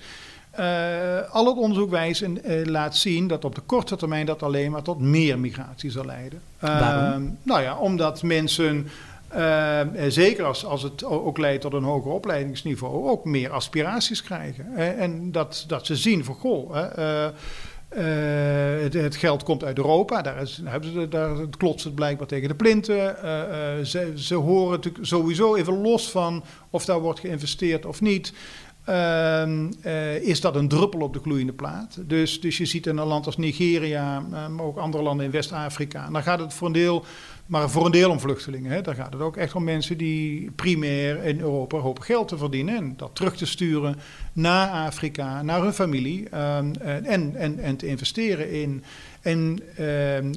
Uh, 0.59 1.31
al 1.31 1.45
het 1.45 1.57
onderzoek 1.57 1.89
wijst 1.89 2.21
en 2.21 2.51
uh, 2.51 2.65
laat 2.65 2.95
zien 2.95 3.27
dat 3.27 3.45
op 3.45 3.55
de 3.55 3.61
korte 3.61 3.95
termijn 3.95 4.25
dat 4.25 4.43
alleen 4.43 4.71
maar 4.71 4.81
tot 4.81 4.99
meer 4.99 5.39
migratie 5.39 5.91
zal 5.91 6.05
leiden. 6.05 6.41
Waarom? 6.59 7.23
Uh, 7.23 7.29
nou 7.43 7.61
ja, 7.61 7.77
omdat 7.77 8.23
mensen 8.23 8.87
uh, 9.35 9.81
zeker 10.07 10.45
als, 10.45 10.65
als 10.65 10.83
het 10.83 11.03
ook 11.03 11.37
leidt 11.37 11.61
tot 11.61 11.73
een 11.73 11.83
hoger 11.83 12.11
opleidingsniveau, 12.11 13.09
ook 13.09 13.25
meer 13.25 13.49
aspiraties 13.49 14.23
krijgen. 14.23 14.75
En 14.75 15.31
dat, 15.31 15.63
dat 15.67 15.85
ze 15.85 15.95
zien 15.95 16.23
van 16.23 16.35
goh. 16.35 16.75
Uh, 16.75 17.25
het, 17.89 18.93
het, 18.93 19.15
geld 19.15 19.43
komt 19.43 19.63
uit 19.63 19.77
Europa, 19.77 20.21
daar, 20.21 20.41
is, 20.41 20.61
hebben 20.63 20.93
ze, 20.93 21.07
daar 21.07 21.35
klotst 21.57 21.85
het 21.85 21.95
blijkbaar 21.95 22.27
tegen 22.27 22.47
de 22.47 22.55
plinten. 22.55 23.15
ze, 23.85 24.11
ze 24.15 24.35
horen 24.35 24.71
natuurlijk 24.71 25.05
sowieso 25.05 25.55
even 25.55 25.81
los 25.81 26.11
van 26.11 26.43
of 26.69 26.85
daar 26.85 26.99
wordt 26.99 27.19
geïnvesteerd 27.19 27.85
of 27.85 28.01
niet. 28.01 28.33
Uh, 28.89 29.47
uh, 29.85 30.15
is 30.15 30.41
dat 30.41 30.55
een 30.55 30.67
druppel 30.67 30.99
op 30.99 31.13
de 31.13 31.19
gloeiende 31.19 31.53
plaat. 31.53 31.97
Dus, 32.05 32.41
dus 32.41 32.57
je 32.57 32.65
ziet 32.65 32.87
in 32.87 32.97
een 32.97 33.07
land 33.07 33.25
als 33.25 33.37
Nigeria, 33.37 34.23
uh, 34.31 34.47
maar 34.47 34.65
ook 34.65 34.77
andere 34.77 35.03
landen 35.03 35.25
in 35.25 35.31
West-Afrika. 35.31 36.09
Dan 36.09 36.23
gaat 36.23 36.39
het 36.39 36.53
voor 36.53 36.67
een 36.67 36.73
deel, 36.73 37.05
maar 37.45 37.69
voor 37.69 37.85
een 37.85 37.91
deel 37.91 38.09
om 38.09 38.19
vluchtelingen. 38.19 38.71
Hè. 38.71 38.81
Dan 38.81 38.95
gaat 38.95 39.13
het 39.13 39.21
ook 39.21 39.37
echt 39.37 39.55
om 39.55 39.63
mensen 39.63 39.97
die 39.97 40.51
primair 40.51 41.23
in 41.23 41.39
Europa 41.39 41.77
hopen 41.77 42.03
geld 42.03 42.27
te 42.27 42.37
verdienen. 42.37 42.75
En 42.75 42.93
dat 42.97 43.15
terug 43.15 43.35
te 43.35 43.45
sturen 43.45 43.95
naar 44.33 44.69
Afrika, 44.69 45.41
naar 45.41 45.61
hun 45.61 45.73
familie. 45.73 46.29
en, 46.29 47.35
en, 47.35 47.59
en 47.59 47.75
te 47.75 47.87
investeren 47.87 48.51
in, 48.51 48.83
en, 49.21 49.59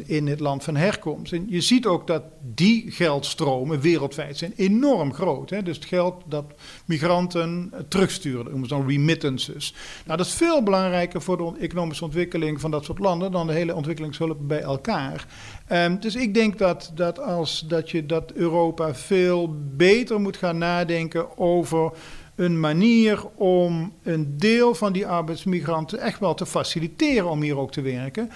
in 0.06 0.26
het 0.26 0.40
land 0.40 0.64
van 0.64 0.76
herkomst. 0.76 1.32
En 1.32 1.46
je 1.48 1.60
ziet 1.60 1.86
ook 1.86 2.06
dat 2.06 2.22
die 2.54 2.90
geldstromen 2.90 3.80
wereldwijd 3.80 4.38
zijn 4.38 4.52
enorm 4.56 5.14
groot. 5.14 5.50
Hè. 5.50 5.62
Dus 5.62 5.76
het 5.76 5.84
geld 5.84 6.22
dat 6.26 6.44
migranten 6.84 7.72
terugsturen, 7.88 8.44
noemen 8.44 8.68
ze 8.68 8.74
dan 8.74 8.88
remittances. 8.88 9.74
Nou, 10.04 10.18
dat 10.18 10.26
is 10.26 10.34
veel 10.34 10.62
belangrijker 10.62 11.22
voor 11.22 11.36
de 11.36 11.52
economische 11.60 12.04
ontwikkeling 12.04 12.60
van 12.60 12.70
dat 12.70 12.84
soort 12.84 12.98
landen 12.98 13.32
dan 13.32 13.46
de 13.46 13.52
hele 13.52 13.74
ontwikkelingshulp 13.74 14.38
bij 14.40 14.60
elkaar. 14.60 15.26
Um, 15.72 16.00
dus 16.00 16.14
ik 16.14 16.34
denk 16.34 16.58
dat, 16.58 16.92
dat, 16.94 17.20
als, 17.20 17.64
dat, 17.68 17.90
je, 17.90 18.06
dat 18.06 18.32
Europa 18.32 18.94
veel 18.94 19.56
beter 19.76 20.20
moet 20.20 20.36
gaan 20.36 20.58
nadenken 20.58 21.38
over 21.38 21.92
een 22.34 22.60
manier 22.60 23.26
om 23.34 23.92
een 24.02 24.36
deel 24.36 24.74
van 24.74 24.92
die 24.92 25.06
arbeidsmigranten 25.06 25.98
echt 25.98 26.18
wel 26.18 26.34
te 26.34 26.46
faciliteren 26.46 27.30
om 27.30 27.42
hier 27.42 27.58
ook 27.58 27.72
te 27.72 27.80
werken. 27.80 28.30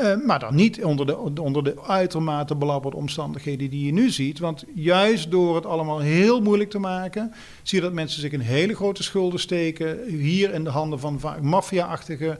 Uh, 0.00 0.24
maar 0.26 0.38
dan 0.38 0.54
niet 0.54 0.84
onder 0.84 1.06
de, 1.06 1.40
onder 1.40 1.64
de 1.64 1.82
uitermate 1.82 2.56
belabberde 2.56 2.96
omstandigheden 2.96 3.70
die 3.70 3.86
je 3.86 3.92
nu 3.92 4.10
ziet. 4.10 4.38
Want 4.38 4.64
juist 4.74 5.30
door 5.30 5.54
het 5.54 5.66
allemaal 5.66 5.98
heel 5.98 6.40
moeilijk 6.40 6.70
te 6.70 6.78
maken, 6.78 7.32
zie 7.62 7.78
je 7.78 7.84
dat 7.84 7.94
mensen 7.94 8.20
zich 8.20 8.32
in 8.32 8.40
hele 8.40 8.74
grote 8.74 9.02
schulden 9.02 9.40
steken. 9.40 10.08
Hier 10.08 10.54
in 10.54 10.64
de 10.64 10.70
handen 10.70 11.00
van 11.00 11.20
vaak 11.20 11.42
maffia-achtige 11.42 12.38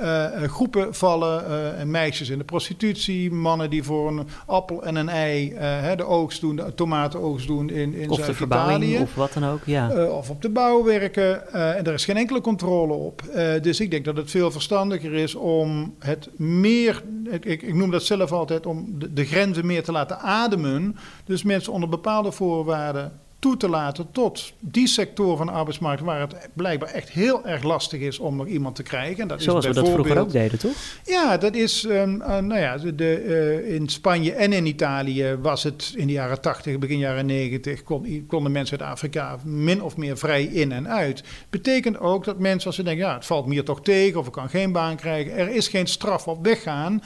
uh, 0.00 0.42
groepen 0.42 0.94
vallen. 0.94 1.44
Uh, 1.78 1.84
meisjes 1.84 2.28
in 2.28 2.38
de 2.38 2.44
prostitutie, 2.44 3.32
mannen 3.32 3.70
die 3.70 3.82
voor 3.82 4.08
een 4.08 4.26
appel 4.46 4.84
en 4.84 4.96
een 4.96 5.08
ei 5.08 5.52
uh, 5.52 5.96
de 5.96 6.04
oogst 6.04 6.40
doen, 6.40 6.56
de 6.56 6.74
tomatenoogst 6.74 7.46
doen 7.46 7.70
in, 7.70 7.94
in 7.94 8.14
verbouwing 8.14 9.00
of 9.00 9.14
wat 9.14 9.32
dan 9.32 9.44
ook, 9.44 9.60
ja. 9.64 10.06
of 10.06 10.30
op 10.30 10.42
de 10.42 10.48
bouw 10.48 10.84
werken. 10.84 11.52
en 11.52 11.86
er 11.86 11.92
is 11.92 12.04
geen 12.04 12.16
enkele 12.16 12.40
controle 12.40 12.92
op. 12.92 13.22
dus 13.62 13.80
ik 13.80 13.90
denk 13.90 14.04
dat 14.04 14.16
het 14.16 14.30
veel 14.30 14.50
verstandiger 14.50 15.12
is 15.12 15.34
om 15.34 15.94
het 15.98 16.28
meer, 16.36 17.02
ik, 17.30 17.44
ik 17.44 17.74
noem 17.74 17.90
dat 17.90 18.02
zelf 18.02 18.32
altijd, 18.32 18.66
om 18.66 18.98
de, 18.98 19.12
de 19.12 19.24
grenzen 19.24 19.66
meer 19.66 19.82
te 19.82 19.92
laten 19.92 20.18
ademen. 20.18 20.96
Dus 21.24 21.42
mensen 21.42 21.72
onder 21.72 21.88
bepaalde 21.88 22.32
voorwaarden 22.32 23.12
toe 23.44 23.56
te 23.56 23.68
laten 23.68 24.10
tot 24.10 24.52
die 24.60 24.86
sector 24.86 25.36
van 25.36 25.46
de 25.46 25.52
arbeidsmarkt 25.52 26.02
waar 26.02 26.20
het 26.20 26.48
blijkbaar 26.52 26.88
echt 26.88 27.10
heel 27.10 27.46
erg 27.46 27.62
lastig 27.62 28.00
is 28.00 28.18
om 28.18 28.36
nog 28.36 28.46
iemand 28.46 28.76
te 28.76 28.82
krijgen. 28.82 29.22
En 29.22 29.28
dat 29.28 29.42
Zoals 29.42 29.66
is 29.66 29.74
we 29.74 29.80
dat 29.80 29.90
vroeger 29.90 30.18
ook 30.18 30.30
deden, 30.30 30.58
toch? 30.58 30.72
Ja, 31.04 31.36
dat 31.36 31.54
is, 31.54 31.84
um, 31.84 32.20
uh, 32.20 32.28
nou 32.28 32.60
ja, 32.60 32.76
de, 32.76 32.94
de, 32.94 33.24
uh, 33.24 33.74
in 33.74 33.88
Spanje 33.88 34.32
en 34.32 34.52
in 34.52 34.66
Italië 34.66 35.36
was 35.42 35.62
het 35.62 35.92
in 35.96 36.06
de 36.06 36.12
jaren 36.12 36.40
80, 36.40 36.78
begin 36.78 36.98
jaren 36.98 37.26
90, 37.26 37.82
kon, 37.82 38.24
konden 38.28 38.52
mensen 38.52 38.80
uit 38.80 38.90
Afrika 38.90 39.36
min 39.44 39.82
of 39.82 39.96
meer 39.96 40.18
vrij 40.18 40.44
in 40.44 40.72
en 40.72 40.88
uit. 40.88 41.22
Betekent 41.50 41.98
ook 41.98 42.24
dat 42.24 42.38
mensen 42.38 42.66
als 42.66 42.76
ze 42.76 42.82
denken, 42.82 43.06
ja, 43.06 43.14
het 43.14 43.26
valt 43.26 43.46
me 43.46 43.52
hier 43.52 43.64
toch 43.64 43.82
tegen 43.82 44.20
of 44.20 44.26
ik 44.26 44.32
kan 44.32 44.48
geen 44.48 44.72
baan 44.72 44.96
krijgen, 44.96 45.36
er 45.36 45.50
is 45.50 45.68
geen 45.68 45.86
straf 45.86 46.28
op 46.28 46.44
weggaan. 46.44 47.02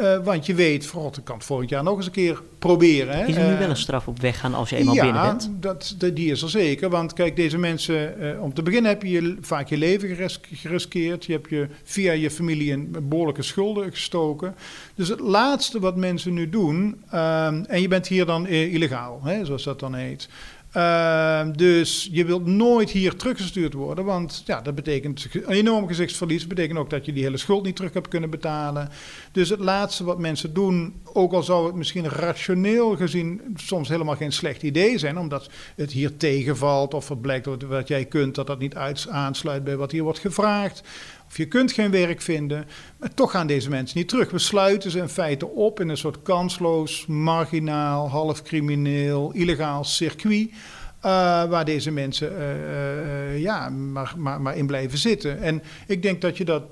Uh, 0.00 0.24
want 0.24 0.46
je 0.46 0.54
weet, 0.54 0.86
god, 0.86 1.16
ik 1.16 1.24
kan 1.24 1.36
het 1.36 1.44
volgend 1.44 1.70
jaar 1.70 1.82
nog 1.82 1.96
eens 1.96 2.06
een 2.06 2.12
keer 2.12 2.42
proberen. 2.58 3.16
Hè. 3.16 3.26
Is 3.26 3.36
er 3.36 3.50
nu 3.50 3.58
wel 3.58 3.70
een 3.70 3.76
straf 3.76 4.08
op 4.08 4.20
weggaan 4.20 4.54
als 4.54 4.70
je 4.70 4.76
eenmaal 4.76 4.94
ja, 4.94 5.02
binnen 5.02 5.22
bent? 5.22 5.50
Dat, 5.60 5.94
dat, 5.98 6.16
die 6.16 6.30
is 6.30 6.42
er 6.42 6.50
zeker. 6.50 6.90
Want 6.90 7.12
kijk, 7.12 7.36
deze 7.36 7.58
mensen, 7.58 8.14
uh, 8.20 8.42
om 8.42 8.54
te 8.54 8.62
beginnen 8.62 8.90
heb 8.90 9.02
je, 9.02 9.10
je 9.10 9.36
vaak 9.40 9.68
je 9.68 9.76
leven 9.76 10.08
geris 10.08 10.40
geriskeerd. 10.52 11.24
Je 11.24 11.32
hebt 11.32 11.50
je 11.50 11.68
via 11.84 12.12
je 12.12 12.30
familie 12.30 12.70
in 12.70 12.96
behoorlijke 13.02 13.42
schulden 13.42 13.90
gestoken. 13.90 14.54
Dus 14.94 15.08
het 15.08 15.20
laatste 15.20 15.80
wat 15.80 15.96
mensen 15.96 16.34
nu 16.34 16.48
doen, 16.48 17.02
uh, 17.14 17.46
en 17.46 17.80
je 17.80 17.88
bent 17.88 18.06
hier 18.06 18.26
dan 18.26 18.46
illegaal, 18.46 19.20
hè, 19.24 19.44
zoals 19.44 19.64
dat 19.64 19.80
dan 19.80 19.94
heet. 19.94 20.28
Uh, 20.78 21.40
dus 21.52 22.08
je 22.12 22.24
wilt 22.24 22.46
nooit 22.46 22.90
hier 22.90 23.16
teruggestuurd 23.16 23.72
worden, 23.72 24.04
want 24.04 24.42
ja, 24.46 24.60
dat 24.60 24.74
betekent 24.74 25.26
een 25.32 25.48
enorm 25.48 25.86
gezichtsverlies. 25.86 26.38
Dat 26.40 26.48
betekent 26.48 26.78
ook 26.78 26.90
dat 26.90 27.06
je 27.06 27.12
die 27.12 27.22
hele 27.22 27.36
schuld 27.36 27.64
niet 27.64 27.76
terug 27.76 27.92
hebt 27.92 28.08
kunnen 28.08 28.30
betalen. 28.30 28.88
Dus 29.32 29.48
het 29.48 29.60
laatste 29.60 30.04
wat 30.04 30.18
mensen 30.18 30.54
doen, 30.54 30.94
ook 31.12 31.32
al 31.32 31.42
zou 31.42 31.66
het 31.66 31.74
misschien 31.74 32.08
rationeel 32.08 32.96
gezien 32.96 33.40
soms 33.54 33.88
helemaal 33.88 34.16
geen 34.16 34.32
slecht 34.32 34.62
idee 34.62 34.98
zijn, 34.98 35.18
omdat 35.18 35.50
het 35.76 35.92
hier 35.92 36.16
tegenvalt 36.16 36.94
of 36.94 37.08
het 37.08 37.20
blijkt 37.20 37.44
dat 37.44 37.62
wat 37.62 37.88
jij 37.88 38.04
kunt, 38.04 38.34
dat 38.34 38.46
dat 38.46 38.58
niet 38.58 38.74
aansluit 39.08 39.64
bij 39.64 39.76
wat 39.76 39.92
hier 39.92 40.02
wordt 40.02 40.18
gevraagd. 40.18 40.82
Of 41.28 41.36
je 41.36 41.46
kunt 41.46 41.72
geen 41.72 41.90
werk 41.90 42.20
vinden. 42.20 42.66
Maar 42.98 43.14
toch 43.14 43.30
gaan 43.30 43.46
deze 43.46 43.68
mensen 43.68 43.98
niet 43.98 44.08
terug. 44.08 44.30
We 44.30 44.38
sluiten 44.38 44.90
ze 44.90 44.98
in 44.98 45.08
feite 45.08 45.48
op 45.48 45.80
in 45.80 45.88
een 45.88 45.96
soort 45.96 46.22
kansloos, 46.22 47.06
marginaal, 47.06 48.08
half 48.08 48.42
crimineel, 48.42 49.32
illegaal 49.32 49.84
circuit. 49.84 50.50
Uh, 50.50 50.54
waar 51.44 51.64
deze 51.64 51.90
mensen 51.90 52.32
uh, 52.32 52.38
uh, 52.38 53.40
ja, 53.40 53.68
maar, 53.68 54.14
maar, 54.16 54.40
maar 54.40 54.56
in 54.56 54.66
blijven 54.66 54.98
zitten. 54.98 55.42
En 55.42 55.62
ik 55.86 56.02
denk 56.02 56.20
dat 56.20 56.36
je 56.36 56.44
dat 56.44 56.62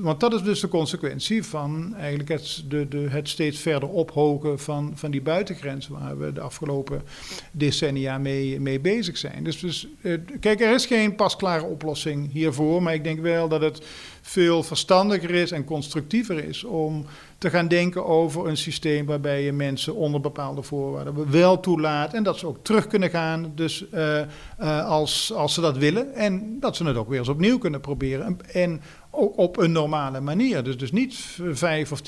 want 0.00 0.20
dat 0.20 0.34
is 0.34 0.42
dus 0.42 0.60
de 0.60 0.68
consequentie 0.68 1.42
van 1.42 1.94
eigenlijk 1.96 2.28
het, 2.28 2.64
de, 2.68 2.88
de, 2.88 2.98
het 2.98 3.28
steeds 3.28 3.58
verder 3.58 3.88
ophogen 3.88 4.58
van, 4.58 4.92
van 4.94 5.10
die 5.10 5.22
buitengrens 5.22 5.88
waar 5.88 6.18
we 6.18 6.32
de 6.32 6.40
afgelopen 6.40 7.02
decennia 7.50 8.18
mee, 8.18 8.60
mee 8.60 8.80
bezig 8.80 9.16
zijn. 9.16 9.44
Dus, 9.44 9.58
dus 9.58 9.88
kijk, 10.40 10.60
er 10.60 10.74
is 10.74 10.86
geen 10.86 11.14
pasklare 11.14 11.64
oplossing 11.64 12.32
hiervoor, 12.32 12.82
maar 12.82 12.94
ik 12.94 13.04
denk 13.04 13.20
wel 13.20 13.48
dat 13.48 13.60
het 13.60 13.86
veel 14.22 14.62
verstandiger 14.62 15.30
is 15.30 15.50
en 15.50 15.64
constructiever 15.64 16.44
is 16.44 16.64
om 16.64 17.06
te 17.44 17.50
gaan 17.50 17.68
denken 17.68 18.06
over 18.06 18.46
een 18.46 18.56
systeem 18.56 19.06
waarbij 19.06 19.42
je 19.42 19.52
mensen 19.52 19.94
onder 19.94 20.20
bepaalde 20.20 20.62
voorwaarden 20.62 21.30
wel 21.30 21.60
toelaat 21.60 22.14
en 22.14 22.22
dat 22.22 22.38
ze 22.38 22.46
ook 22.46 22.58
terug 22.62 22.86
kunnen 22.86 23.10
gaan, 23.10 23.52
dus 23.54 23.84
uh, 23.94 24.18
uh, 24.60 24.88
als, 24.88 25.32
als 25.32 25.54
ze 25.54 25.60
dat 25.60 25.76
willen 25.76 26.14
en 26.14 26.56
dat 26.60 26.76
ze 26.76 26.84
het 26.84 26.96
ook 26.96 27.08
weer 27.08 27.18
eens 27.18 27.28
opnieuw 27.28 27.58
kunnen 27.58 27.80
proberen. 27.80 28.38
En, 28.52 28.80
ook 29.10 29.38
op 29.38 29.56
een 29.56 29.72
normale 29.72 30.20
manier. 30.20 30.62
Dus, 30.62 30.78
dus 30.78 30.92
niet 30.92 31.16
5 31.52 31.92
of 31.92 32.00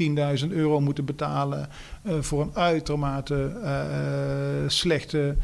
10.000 0.45 0.49
euro 0.49 0.81
moeten 0.81 1.05
betalen 1.05 1.69
uh, 2.03 2.13
voor 2.21 2.43
een 2.43 2.55
uitermate 2.55 3.53
slechte 4.67 5.37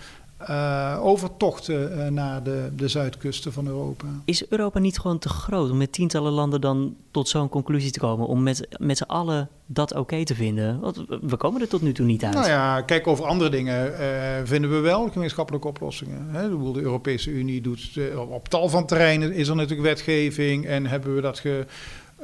uh, 0.51 0.99
overtochten 1.03 1.99
uh, 1.99 2.07
naar 2.09 2.43
de, 2.43 2.71
de 2.77 2.89
zuidkusten 2.89 3.53
van 3.53 3.67
Europa. 3.67 4.07
Is 4.25 4.49
Europa 4.49 4.79
niet 4.79 4.99
gewoon 4.99 5.19
te 5.19 5.29
groot 5.29 5.71
om 5.71 5.77
met 5.77 5.93
tientallen 5.93 6.33
landen 6.33 6.61
dan 6.61 6.97
tot 7.11 7.29
zo'n 7.29 7.49
conclusie 7.49 7.91
te 7.91 7.99
komen? 7.99 8.27
Om 8.27 8.43
met, 8.43 8.69
met 8.79 8.97
z'n 8.97 9.03
allen 9.03 9.49
dat 9.67 9.91
oké 9.91 10.01
okay 10.01 10.25
te 10.25 10.35
vinden? 10.35 10.81
Want 10.81 11.05
we 11.21 11.37
komen 11.37 11.61
er 11.61 11.69
tot 11.69 11.83
nu 11.83 11.93
toe 11.93 12.07
niet 12.07 12.25
uit. 12.25 12.35
Nou 12.35 12.47
ja, 12.47 12.81
kijk, 12.81 13.07
over 13.07 13.25
andere 13.25 13.51
dingen 13.51 13.93
uh, 13.93 13.97
vinden 14.45 14.71
we 14.71 14.79
wel 14.79 15.09
gemeenschappelijke 15.09 15.69
oplossingen. 15.69 16.27
Hè? 16.31 16.73
De 16.73 16.81
Europese 16.81 17.31
Unie 17.31 17.61
doet 17.61 17.99
op 18.29 18.49
tal 18.49 18.69
van 18.69 18.87
terreinen 18.87 19.33
is 19.33 19.49
er 19.49 19.57
natuurlijk 19.57 19.89
wetgeving 19.89 20.67
en 20.67 20.87
hebben 20.87 21.15
we 21.15 21.21
dat 21.21 21.39
ge, 21.39 21.67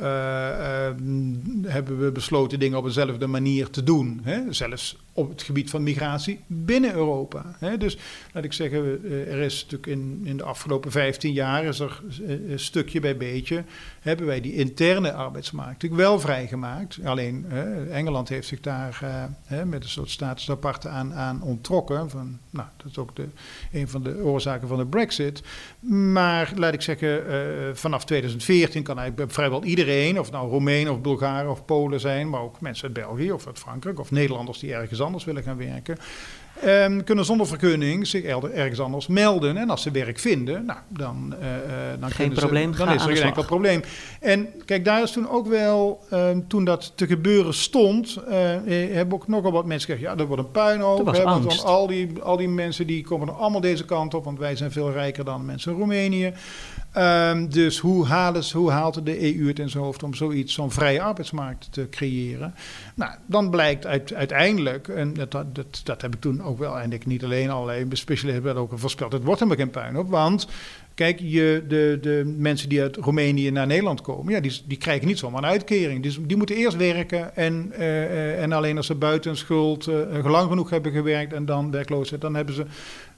uh, 0.00 0.90
hebben 1.62 1.98
we 1.98 2.10
besloten 2.12 2.58
dingen 2.58 2.78
op 2.78 2.84
dezelfde 2.84 3.26
manier 3.26 3.70
te 3.70 3.82
doen. 3.82 4.20
Hè? 4.22 4.52
Zelfs 4.52 4.96
op 5.12 5.28
het 5.28 5.42
gebied 5.42 5.70
van 5.70 5.82
migratie 5.82 6.40
binnen 6.46 6.92
Europa. 6.92 7.56
Hè? 7.58 7.76
Dus 7.76 7.98
laat 8.32 8.44
ik 8.44 8.52
zeggen, 8.52 9.00
eh, 9.04 9.32
er 9.32 9.40
is 9.40 9.54
natuurlijk 9.62 9.86
in, 9.86 10.20
in 10.24 10.36
de 10.36 10.42
afgelopen 10.42 10.90
15 10.90 11.32
jaar 11.32 11.64
is 11.64 11.80
er 11.80 12.00
eh, 12.26 12.50
een 12.50 12.58
stukje 12.58 13.00
bij 13.00 13.16
beetje 13.16 13.64
hebben 14.08 14.26
wij 14.26 14.40
die 14.40 14.54
interne 14.54 15.12
arbeidsmarkt 15.12 15.72
natuurlijk 15.72 16.00
wel 16.00 16.20
vrijgemaakt. 16.20 16.98
Alleen 17.04 17.46
Engeland 17.90 18.28
heeft 18.28 18.48
zich 18.48 18.60
daar 18.60 19.00
uh, 19.52 19.62
met 19.62 19.82
een 19.82 19.88
soort 19.88 20.10
status 20.10 20.50
aan, 20.86 21.14
aan 21.14 21.42
onttrokken. 21.42 22.10
Van, 22.10 22.38
nou, 22.50 22.68
dat 22.76 22.86
is 22.90 22.98
ook 22.98 23.16
de, 23.16 23.28
een 23.72 23.88
van 23.88 24.02
de 24.02 24.16
oorzaken 24.22 24.68
van 24.68 24.78
de 24.78 24.86
brexit. 24.86 25.42
Maar 25.80 26.52
laat 26.56 26.74
ik 26.74 26.82
zeggen, 26.82 27.22
vanaf 27.76 28.04
2014 28.04 28.82
kan 28.82 28.98
eigenlijk 28.98 29.32
vrijwel 29.32 29.64
iedereen, 29.64 30.20
of 30.20 30.30
nou 30.30 30.50
Roemenen 30.50 30.92
of 30.92 31.00
Bulgaren 31.00 31.50
of 31.50 31.64
Polen 31.64 32.00
zijn, 32.00 32.30
maar 32.30 32.40
ook 32.40 32.60
mensen 32.60 32.84
uit 32.84 32.92
België 32.92 33.32
of 33.32 33.46
uit 33.46 33.58
Frankrijk 33.58 34.00
of 34.00 34.10
Nederlanders 34.10 34.58
die 34.58 34.74
ergens 34.74 35.00
anders 35.00 35.24
willen 35.24 35.42
gaan 35.42 35.56
werken. 35.56 35.96
Um, 36.64 37.04
kunnen 37.04 37.24
zonder 37.24 37.46
vergunning 37.46 38.06
zich 38.06 38.24
ergens 38.24 38.80
anders 38.80 39.06
melden. 39.06 39.56
En 39.56 39.70
als 39.70 39.82
ze 39.82 39.90
werk 39.90 40.18
vinden, 40.18 40.64
nou, 40.64 40.78
dan, 40.88 41.34
uh, 41.40 41.46
dan, 42.00 42.10
geen 42.10 42.32
probleem, 42.32 42.72
ze, 42.72 42.78
dan 42.78 42.94
is 42.94 43.06
er 43.06 43.16
geen 43.16 43.22
enkel 43.22 43.44
probleem. 43.44 43.82
En 44.20 44.48
kijk, 44.64 44.84
daar 44.84 45.02
is 45.02 45.10
toen 45.10 45.28
ook 45.28 45.46
wel, 45.46 46.00
um, 46.12 46.48
toen 46.48 46.64
dat 46.64 46.92
te 46.94 47.06
gebeuren 47.06 47.54
stond, 47.54 48.18
uh, 48.28 48.34
hebben 48.94 49.14
ook 49.14 49.28
nogal 49.28 49.52
wat 49.52 49.66
mensen 49.66 49.90
gezegd: 49.90 50.10
ja, 50.10 50.14
dat 50.16 50.26
wordt 50.26 50.42
een 50.42 50.50
puinhoop. 50.50 51.06
Hè, 51.06 51.22
want 51.22 51.64
al 51.64 51.86
die, 51.86 52.12
al 52.22 52.36
die 52.36 52.48
mensen 52.48 52.86
die 52.86 53.04
komen 53.04 53.28
er 53.28 53.34
allemaal 53.34 53.60
deze 53.60 53.84
kant 53.84 54.14
op, 54.14 54.24
want 54.24 54.38
wij 54.38 54.56
zijn 54.56 54.72
veel 54.72 54.92
rijker 54.92 55.24
dan 55.24 55.44
mensen 55.44 55.72
in 55.72 55.78
Roemenië. 55.78 56.32
Um, 56.96 57.50
dus 57.50 57.78
hoe, 57.78 58.06
halen 58.06 58.44
hoe 58.52 58.70
haalt 58.70 59.06
de 59.06 59.36
EU 59.36 59.46
het 59.46 59.58
in 59.58 59.70
zijn 59.70 59.84
hoofd 59.84 60.02
om 60.02 60.14
zoiets, 60.14 60.54
zo'n 60.54 60.70
vrije 60.70 61.02
arbeidsmarkt 61.02 61.72
te 61.72 61.88
creëren? 61.90 62.54
Nou, 62.94 63.12
dan 63.26 63.50
blijkt 63.50 63.86
uit, 63.86 64.14
uiteindelijk, 64.14 64.88
en 64.88 65.14
dat, 65.14 65.30
dat, 65.30 65.80
dat 65.84 66.02
heb 66.02 66.14
ik 66.14 66.20
toen 66.20 66.42
ook 66.42 66.58
wel, 66.58 66.78
en 66.78 66.92
ik 66.92 67.06
niet 67.06 67.24
alleen 67.24 67.50
allerlei 67.50 67.86
specialisten 67.92 68.44
hebben 68.44 68.62
ook 68.62 68.72
voorspeld, 68.74 69.12
het 69.12 69.24
wordt 69.24 69.40
helemaal 69.40 69.64
geen 69.64 69.72
puinhoop, 69.72 70.10
want 70.10 70.46
Kijk, 70.98 71.20
je, 71.22 71.64
de, 71.68 71.98
de 72.00 72.34
mensen 72.36 72.68
die 72.68 72.80
uit 72.82 72.96
Roemenië 72.96 73.50
naar 73.50 73.66
Nederland 73.66 74.00
komen, 74.00 74.32
ja, 74.32 74.40
die, 74.40 74.60
die 74.66 74.78
krijgen 74.78 75.06
niet 75.06 75.18
zomaar 75.18 75.42
een 75.42 75.48
uitkering. 75.48 76.02
Dus 76.02 76.18
die 76.20 76.36
moeten 76.36 76.56
eerst 76.56 76.76
werken 76.76 77.36
en, 77.36 77.72
uh, 77.78 78.42
en 78.42 78.52
alleen 78.52 78.76
als 78.76 78.86
ze 78.86 78.94
buiten 78.94 79.36
schuld 79.36 79.88
uh, 79.88 80.24
lang 80.24 80.48
genoeg 80.48 80.70
hebben 80.70 80.92
gewerkt 80.92 81.32
en 81.32 81.44
dan 81.44 81.70
werkloos 81.70 82.08
zijn, 82.08 82.20
dan 82.20 82.34
hebben 82.34 82.54
ze 82.54 82.64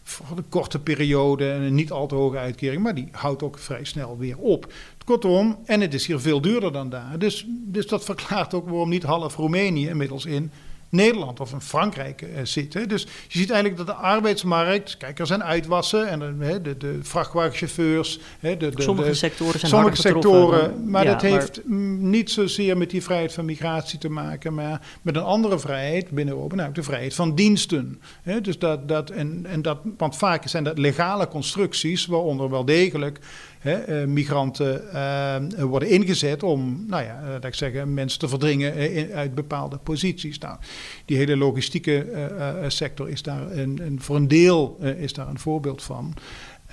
voor 0.03 0.37
een 0.37 0.49
korte 0.49 0.79
periode 0.79 1.51
en 1.51 1.61
een 1.61 1.75
niet 1.75 1.91
al 1.91 2.07
te 2.07 2.15
hoge 2.15 2.37
uitkering, 2.37 2.83
maar 2.83 2.95
die 2.95 3.09
houdt 3.13 3.43
ook 3.43 3.59
vrij 3.59 3.85
snel 3.85 4.19
weer 4.19 4.39
op. 4.39 4.73
Kortom, 5.05 5.59
en 5.65 5.81
het 5.81 5.95
is 5.95 6.07
hier 6.07 6.21
veel 6.21 6.41
duurder 6.41 6.73
dan 6.73 6.91
daar. 6.91 7.19
Dus, 7.19 7.47
dus 7.49 7.87
dat 7.87 8.05
verklaart 8.05 8.55
ook 8.55 8.69
waarom 8.69 8.89
niet 8.89 9.03
half 9.03 9.37
Roemenië 9.37 9.89
inmiddels 9.89 10.25
in 10.25 10.51
Nederland 10.90 11.40
of 11.40 11.53
in 11.53 11.61
Frankrijk 11.61 12.22
uh, 12.22 12.29
zitten. 12.42 12.88
Dus 12.88 13.03
je 13.03 13.38
ziet 13.38 13.50
eigenlijk 13.50 13.87
dat 13.87 13.96
de 13.96 14.03
arbeidsmarkt, 14.03 14.96
kijk, 14.96 15.18
er 15.18 15.26
zijn 15.26 15.44
uitwassen 15.44 16.09
en 16.09 16.18
de, 16.18 16.61
de, 16.62 16.76
de 16.76 16.98
vrachtwagenchauffeurs. 17.03 18.18
de, 18.40 18.57
de, 18.57 18.72
sommige 18.76 19.14
sectoren 19.14 19.59
zijn 19.59 19.72
Sommige 19.72 19.96
sectoren, 19.96 20.90
maar 20.90 21.05
dat 21.05 21.22
heeft 21.22 21.61
niet 21.98 22.31
zozeer 22.31 22.76
met 22.76 22.90
die 22.90 23.03
vrijheid 23.03 23.33
van 23.33 23.44
migratie 23.44 23.98
te 23.98 24.09
maken, 24.09 24.55
maar 24.55 24.81
met 25.03 25.16
een 25.16 25.22
andere 25.22 25.59
vrijheid 25.59 26.11
binnen 26.11 26.35
Europa, 26.35 26.55
namelijk 26.55 26.81
de 26.81 26.87
vrijheid 26.87 27.14
van 27.14 27.35
diensten. 27.35 28.00
dus 28.42 28.59
dat, 28.59 28.88
dat, 28.88 29.11
en, 29.11 29.46
en 29.46 29.62
dat, 29.62 29.79
want 29.96 30.16
vaak 30.16 30.48
zijn 30.48 30.64
dat 30.64 30.79
legale 30.79 31.29
constructies, 31.29 32.07
waaronder 32.07 32.50
wel 32.50 32.64
degelijk 32.64 33.18
hè, 33.61 33.73
eh, 33.73 34.07
migranten 34.07 34.92
eh, 34.92 35.62
worden 35.62 35.88
ingezet 35.88 36.42
om, 36.42 36.85
nou 36.87 37.03
ja, 37.03 37.33
dat 37.33 37.44
ik 37.44 37.55
zeggen, 37.55 37.94
mensen 37.94 38.18
te 38.18 38.29
verdringen 38.29 38.75
uit 39.12 39.35
bepaalde 39.35 39.79
posities. 39.79 40.38
Die 41.05 41.16
hele 41.16 41.37
logistieke 41.37 42.07
sector 42.68 43.09
is 43.09 43.23
daar 43.23 43.51
een, 43.51 43.99
voor 44.01 44.16
een 44.16 44.29
deel 44.29 44.79
is 44.99 45.12
daar 45.12 45.29
een 45.29 45.38
voorbeeld 45.38 45.83
van. 45.83 46.14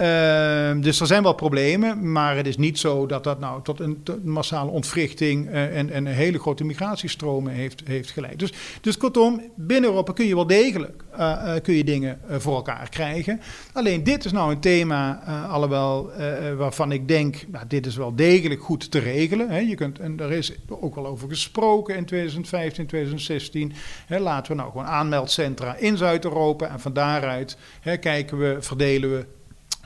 Uh, 0.01 0.81
dus 0.81 0.99
er 0.99 1.07
zijn 1.07 1.23
wel 1.23 1.33
problemen, 1.33 2.11
maar 2.11 2.35
het 2.35 2.47
is 2.47 2.57
niet 2.57 2.79
zo 2.79 3.05
dat 3.05 3.23
dat 3.23 3.39
nou 3.39 3.63
tot 3.63 3.79
een, 3.79 4.03
massale 4.23 4.71
ontwrichting 4.71 5.47
uh, 5.47 5.77
en, 5.77 5.89
en 5.89 6.05
hele 6.05 6.39
grote 6.39 6.63
migratiestromen 6.63 7.53
heeft, 7.53 7.81
heeft 7.85 8.09
geleid. 8.09 8.39
Dus, 8.39 8.53
dus 8.81 8.97
kortom, 8.97 9.41
binnen 9.55 9.89
Europa 9.89 10.13
kun 10.13 10.25
je 10.25 10.35
wel 10.35 10.47
degelijk 10.47 11.03
uh, 11.19 11.53
kun 11.63 11.73
je 11.73 11.83
dingen 11.83 12.19
voor 12.29 12.55
elkaar 12.55 12.89
krijgen. 12.89 13.41
Alleen 13.73 14.03
dit 14.03 14.25
is 14.25 14.31
nou 14.31 14.51
een 14.51 14.59
thema, 14.59 15.23
alhoewel 15.49 16.11
waarvan 16.57 16.91
ik 16.91 17.07
denk, 17.07 17.45
nou, 17.47 17.65
dit 17.67 17.85
is 17.85 17.95
wel 17.95 18.15
degelijk 18.15 18.61
goed 18.61 18.91
te 18.91 18.99
regelen. 18.99 19.49
Hè. 19.49 19.59
Je 19.59 19.75
kunt, 19.75 19.99
en 19.99 20.15
daar 20.15 20.31
is 20.31 20.51
ook 20.67 20.95
al 20.95 21.07
over 21.07 21.29
gesproken 21.29 21.95
in 21.95 22.05
2015, 22.05 22.85
2016. 22.85 23.73
Hè, 24.05 24.19
laten 24.19 24.51
we 24.51 24.57
nou 24.57 24.71
gewoon 24.71 24.85
aanmeldcentra 24.85 25.75
in 25.75 25.97
Zuid-Europa 25.97 26.67
en 26.67 26.79
van 26.79 26.93
daaruit 26.93 27.57
hè, 27.81 27.97
kijken 27.97 28.37
we, 28.37 28.57
verdelen 28.59 29.11
we 29.11 29.25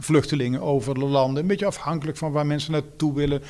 vluchtelingen 0.01 0.61
over 0.61 0.93
de 0.93 1.05
landen. 1.05 1.41
Een 1.41 1.47
beetje 1.47 1.65
afhankelijk 1.65 2.17
van 2.17 2.31
waar 2.31 2.45
mensen 2.45 2.71
naartoe 2.71 3.13
willen. 3.13 3.41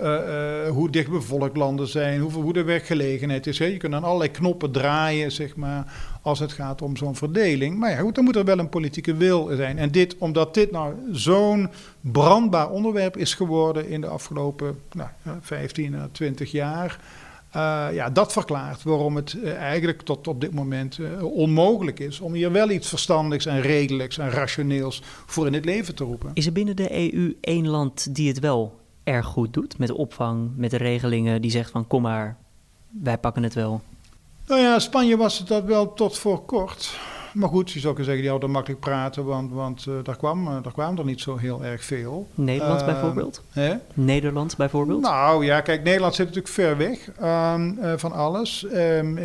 Uh, 0.00 0.04
uh, 0.04 0.70
hoe 0.70 0.90
dicht 0.90 1.10
bevolkt 1.10 1.56
landen 1.56 1.86
zijn, 1.86 2.20
hoe, 2.20 2.32
hoe 2.32 2.52
de 2.52 2.62
werkgelegenheid 2.62 3.46
is. 3.46 3.58
Je 3.58 3.76
kunt 3.76 3.94
aan 3.94 4.04
allerlei 4.04 4.30
knoppen 4.30 4.70
draaien, 4.70 5.32
zeg 5.32 5.56
maar, 5.56 5.92
als 6.22 6.38
het 6.38 6.52
gaat 6.52 6.82
om 6.82 6.96
zo'n 6.96 7.16
verdeling. 7.16 7.78
Maar 7.78 7.90
ja, 7.90 7.96
goed, 7.96 8.14
dan 8.14 8.24
moet 8.24 8.36
er 8.36 8.44
wel 8.44 8.58
een 8.58 8.68
politieke 8.68 9.14
wil 9.14 9.50
zijn. 9.56 9.78
En 9.78 9.90
dit, 9.90 10.16
omdat 10.18 10.54
dit 10.54 10.70
nou 10.70 10.94
zo'n 11.12 11.68
brandbaar 12.00 12.70
onderwerp 12.70 13.16
is 13.16 13.34
geworden 13.34 13.88
in 13.88 14.00
de 14.00 14.06
afgelopen 14.06 14.78
nou, 14.92 15.08
15 15.40 15.94
à 15.94 16.08
20 16.12 16.50
jaar. 16.50 16.98
Uh, 17.58 17.86
ja, 17.92 18.10
dat 18.10 18.32
verklaart 18.32 18.82
waarom 18.82 19.16
het 19.16 19.32
uh, 19.32 19.54
eigenlijk 19.54 20.02
tot 20.02 20.28
op 20.28 20.40
dit 20.40 20.54
moment 20.54 20.98
uh, 20.98 21.24
onmogelijk 21.24 21.98
is 21.98 22.20
om 22.20 22.32
hier 22.32 22.52
wel 22.52 22.70
iets 22.70 22.88
verstandigs 22.88 23.46
en 23.46 23.60
redelijks 23.60 24.18
en 24.18 24.30
rationeels 24.30 25.02
voor 25.26 25.46
in 25.46 25.52
het 25.52 25.64
leven 25.64 25.94
te 25.94 26.04
roepen. 26.04 26.30
Is 26.34 26.46
er 26.46 26.52
binnen 26.52 26.76
de 26.76 27.12
EU 27.12 27.36
één 27.40 27.68
land 27.68 28.14
die 28.14 28.28
het 28.28 28.38
wel 28.38 28.80
erg 29.04 29.26
goed 29.26 29.52
doet 29.52 29.78
met 29.78 29.90
opvang, 29.90 30.50
met 30.56 30.70
de 30.70 30.76
regelingen, 30.76 31.42
die 31.42 31.50
zegt 31.50 31.70
van 31.70 31.86
kom 31.86 32.02
maar, 32.02 32.36
wij 33.02 33.18
pakken 33.18 33.42
het 33.42 33.54
wel? 33.54 33.80
Nou 34.46 34.60
ja, 34.60 34.78
Spanje 34.78 35.16
was 35.16 35.38
het 35.38 35.48
dat 35.48 35.64
wel 35.64 35.94
tot 35.94 36.18
voor 36.18 36.44
kort. 36.44 36.98
Maar 37.38 37.48
goed, 37.48 37.70
je 37.70 37.80
zou 37.80 37.94
kunnen 37.94 38.04
zeggen, 38.04 38.22
die 38.22 38.30
hadden 38.30 38.50
makkelijk 38.50 38.80
praten, 38.80 39.24
want, 39.24 39.52
want 39.52 39.86
uh, 39.88 39.94
daar, 40.02 40.16
kwam, 40.16 40.46
uh, 40.46 40.62
daar 40.62 40.72
kwamen 40.72 40.98
er 40.98 41.04
niet 41.04 41.20
zo 41.20 41.36
heel 41.36 41.64
erg 41.64 41.84
veel. 41.84 42.28
Nederland 42.34 42.80
uh, 42.80 42.86
bijvoorbeeld? 42.86 43.42
Hè? 43.50 43.74
Nederland 43.94 44.56
bijvoorbeeld? 44.56 45.00
Nou 45.00 45.44
ja, 45.44 45.60
kijk, 45.60 45.82
Nederland 45.82 46.14
zit 46.14 46.26
natuurlijk 46.26 46.54
ver 46.54 46.76
weg 46.76 47.10
ehm, 47.18 47.98
van 47.98 48.12
alles. 48.12 48.66
Um, 48.74 49.18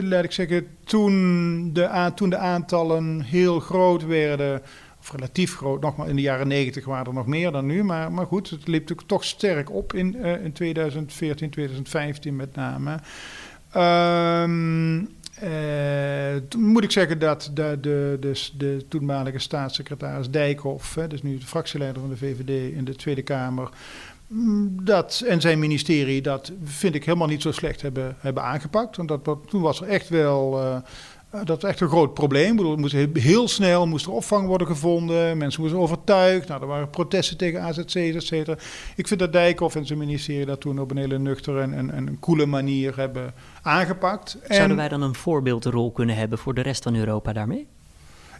laat 0.00 0.24
ik 0.24 0.32
zeggen, 0.32 0.66
toen 0.84 1.70
de, 1.72 2.12
toen 2.14 2.30
de 2.30 2.36
aantallen 2.36 3.20
heel 3.20 3.60
groot 3.60 4.06
werden, 4.06 4.62
of 5.00 5.12
relatief 5.12 5.56
groot, 5.56 5.80
nogmaals 5.80 6.10
in 6.10 6.16
de 6.16 6.22
jaren 6.22 6.48
negentig 6.48 6.84
waren 6.84 7.06
er 7.06 7.14
nog 7.14 7.26
meer 7.26 7.50
dan 7.50 7.66
nu, 7.66 7.84
maar, 7.84 8.12
maar 8.12 8.26
goed, 8.26 8.50
het 8.50 8.66
liep 8.66 8.80
natuurlijk 8.80 9.08
toch 9.08 9.24
sterk 9.24 9.70
op 9.70 9.94
in, 9.94 10.24
in 10.24 10.52
2014, 10.52 11.50
2015 11.50 12.36
met 12.36 12.54
name. 12.54 12.98
Um, 13.76 15.15
uh, 15.42 16.58
moet 16.58 16.84
ik 16.84 16.90
zeggen 16.90 17.18
dat 17.18 17.50
de, 17.54 17.78
de, 17.80 18.18
de, 18.56 18.84
toenmalige 18.88 19.38
staatssecretaris 19.38 20.30
Dijkhoff, 20.30 20.98
dus 21.08 21.22
nu 21.22 21.38
de 21.38 21.46
fractieleider 21.46 22.00
van 22.00 22.10
de 22.10 22.16
VVD 22.16 22.74
in 22.74 22.84
de 22.84 22.94
Tweede 22.94 23.22
Kamer, 23.22 23.68
mm, 24.26 24.84
dat 24.84 25.22
en 25.26 25.40
zijn 25.40 25.58
ministerie 25.58 26.22
dat 26.22 26.52
vind 26.64 26.94
ik 26.94 27.04
helemaal 27.04 27.28
niet 27.28 27.42
zo 27.42 27.52
slecht 27.52 27.82
hebben, 27.82 28.16
hebben 28.18 28.42
aangepakt. 28.42 28.96
Want 28.96 29.08
dat, 29.08 29.38
toen 29.48 29.62
was 29.62 29.80
er 29.80 29.88
echt 29.88 30.08
wel. 30.08 30.62
Uh, 30.62 30.76
dat 31.30 31.48
was 31.48 31.70
echt 31.70 31.80
een 31.80 31.88
groot 31.88 32.14
probleem. 32.14 32.58
Er 32.58 32.78
moest 32.78 32.94
heel 33.12 33.48
snel 33.48 33.86
moest 33.86 34.06
er 34.06 34.12
opvang 34.12 34.46
worden 34.46 34.66
gevonden. 34.66 35.38
Mensen 35.38 35.60
moesten 35.60 35.80
overtuigd. 35.80 36.48
Nou, 36.48 36.60
er 36.60 36.66
waren 36.66 36.90
protesten 36.90 37.36
tegen 37.36 37.60
AZC's, 37.60 37.96
et 37.96 38.22
cetera. 38.22 38.58
Ik 38.96 39.08
vind 39.08 39.20
dat 39.20 39.32
Dijkhoff 39.32 39.76
en 39.76 39.86
zijn 39.86 39.98
ministerie 39.98 40.46
dat 40.46 40.60
toen 40.60 40.78
op 40.78 40.90
een 40.90 40.96
hele 40.96 41.18
nuchtere 41.18 41.60
en, 41.60 41.74
en, 41.74 41.90
en 41.90 42.06
een 42.06 42.18
coole 42.20 42.46
manier 42.46 42.96
hebben 42.96 43.34
aangepakt. 43.62 44.38
Zouden 44.48 44.76
wij 44.76 44.88
dan 44.88 45.02
een 45.02 45.14
voorbeeldrol 45.14 45.92
kunnen 45.92 46.16
hebben 46.16 46.38
voor 46.38 46.54
de 46.54 46.60
rest 46.60 46.82
van 46.82 46.94
Europa 46.94 47.32
daarmee? 47.32 47.66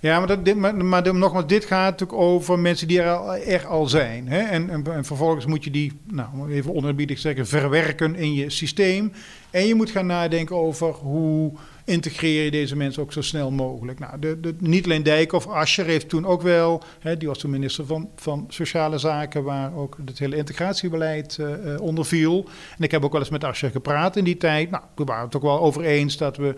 Ja, 0.01 0.18
maar, 0.18 0.29
dat, 0.29 0.44
dit, 0.44 0.57
maar, 0.57 0.85
maar 0.85 1.14
nogmaals, 1.14 1.46
dit 1.46 1.64
gaat 1.64 1.90
natuurlijk 1.90 2.18
over 2.18 2.59
mensen 2.59 2.88
die 2.88 3.01
er 3.01 3.16
al, 3.16 3.37
er 3.37 3.66
al 3.66 3.87
zijn. 3.87 4.29
Hè? 4.29 4.38
En, 4.38 4.70
en, 4.70 4.85
en, 4.92 5.05
vervolgens 5.05 5.46
moet 5.46 5.64
je 5.64 5.70
die, 5.70 5.92
nou, 6.11 6.53
even 6.53 6.75
onerbiedig 6.75 7.18
zeggen, 7.18 7.46
verwerken 7.46 8.14
in 8.14 8.35
je 8.35 8.51
systeem. 8.51 9.12
En 9.51 9.66
je 9.66 9.75
moet 9.75 9.90
gaan 9.90 10.07
nadenken 10.07 10.57
over 10.57 10.92
hoe 10.92 11.53
integreer 11.87 12.44
je 12.44 12.51
deze 12.51 12.77
mensen 12.77 13.03
ook 13.03 13.12
zo 13.12 13.20
snel 13.20 13.51
mogelijk. 13.51 13.99
Nou, 13.99 14.18
de, 14.18 14.55
niet 14.59 14.85
alleen 14.85 15.03
Dijkhoff, 15.03 15.46
Ascher 15.46 15.85
heeft 15.85 16.09
toen 16.09 16.27
ook 16.27 16.42
wel, 16.42 16.83
hè, 16.99 17.16
die 17.16 17.29
was 17.29 17.38
toen 17.38 17.51
minister 17.51 17.87
van, 17.87 18.11
van 18.16 18.44
Sociale 18.49 18.99
Zaken, 18.99 19.42
waar 19.42 19.77
ook 19.77 19.96
het 20.05 20.18
hele 20.18 20.37
integratiebeleid 20.37 21.38
uh, 21.40 21.81
onder 21.81 22.05
viel. 22.05 22.49
En 22.79 22.85
ik 22.85 22.90
heb 22.90 23.05
ook 23.05 23.12
wel 23.12 23.20
eens 23.20 23.31
met 23.31 23.44
Ascher 23.44 23.70
gepraat 23.70 24.16
in 24.16 24.25
die 24.25 24.37
tijd. 24.37 24.70
Nou, 24.70 24.83
we 24.94 25.05
waren 25.05 25.25
het 25.25 25.37
ook 25.37 25.42
wel 25.42 25.61
over 25.61 25.83
eens 25.83 26.16
dat 26.16 26.37
we 26.37 26.55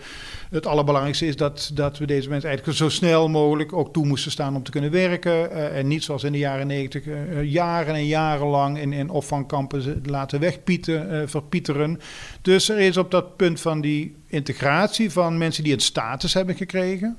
het 0.50 0.66
allerbelangrijkste 0.66 1.26
is 1.26 1.36
dat, 1.36 1.70
dat 1.74 1.98
we 1.98 2.06
deze 2.06 2.28
mensen 2.28 2.48
eigenlijk 2.48 2.78
zo 2.78 2.88
snel 2.88 3.28
mogelijk 3.28 3.72
ook 3.72 3.92
toe 3.92 4.06
moesten 4.06 4.30
staan 4.30 4.56
om 4.56 4.62
te 4.62 4.70
kunnen 4.70 4.90
werken. 4.90 5.32
Uh, 5.32 5.78
en 5.78 5.86
niet 5.86 6.04
zoals 6.04 6.24
in 6.24 6.32
de 6.32 6.38
jaren 6.38 6.66
negentig, 6.66 7.04
jaren 7.42 7.94
en 7.94 8.06
jaren 8.06 8.46
lang 8.46 8.78
in, 8.78 8.92
in 8.92 9.10
opvangkampen 9.10 10.02
laten 10.04 10.40
wegpieten, 10.40 11.28
verpieteren. 11.28 12.00
Dus 12.42 12.68
er 12.68 12.78
is 12.78 12.96
op 12.96 13.10
dat 13.10 13.36
punt 13.36 13.60
van 13.60 13.80
die 13.80 14.16
integratie 14.28 15.10
van 15.10 15.38
mensen 15.38 15.64
die 15.64 15.72
een 15.72 15.80
status 15.80 16.34
hebben 16.34 16.54
gekregen, 16.54 17.18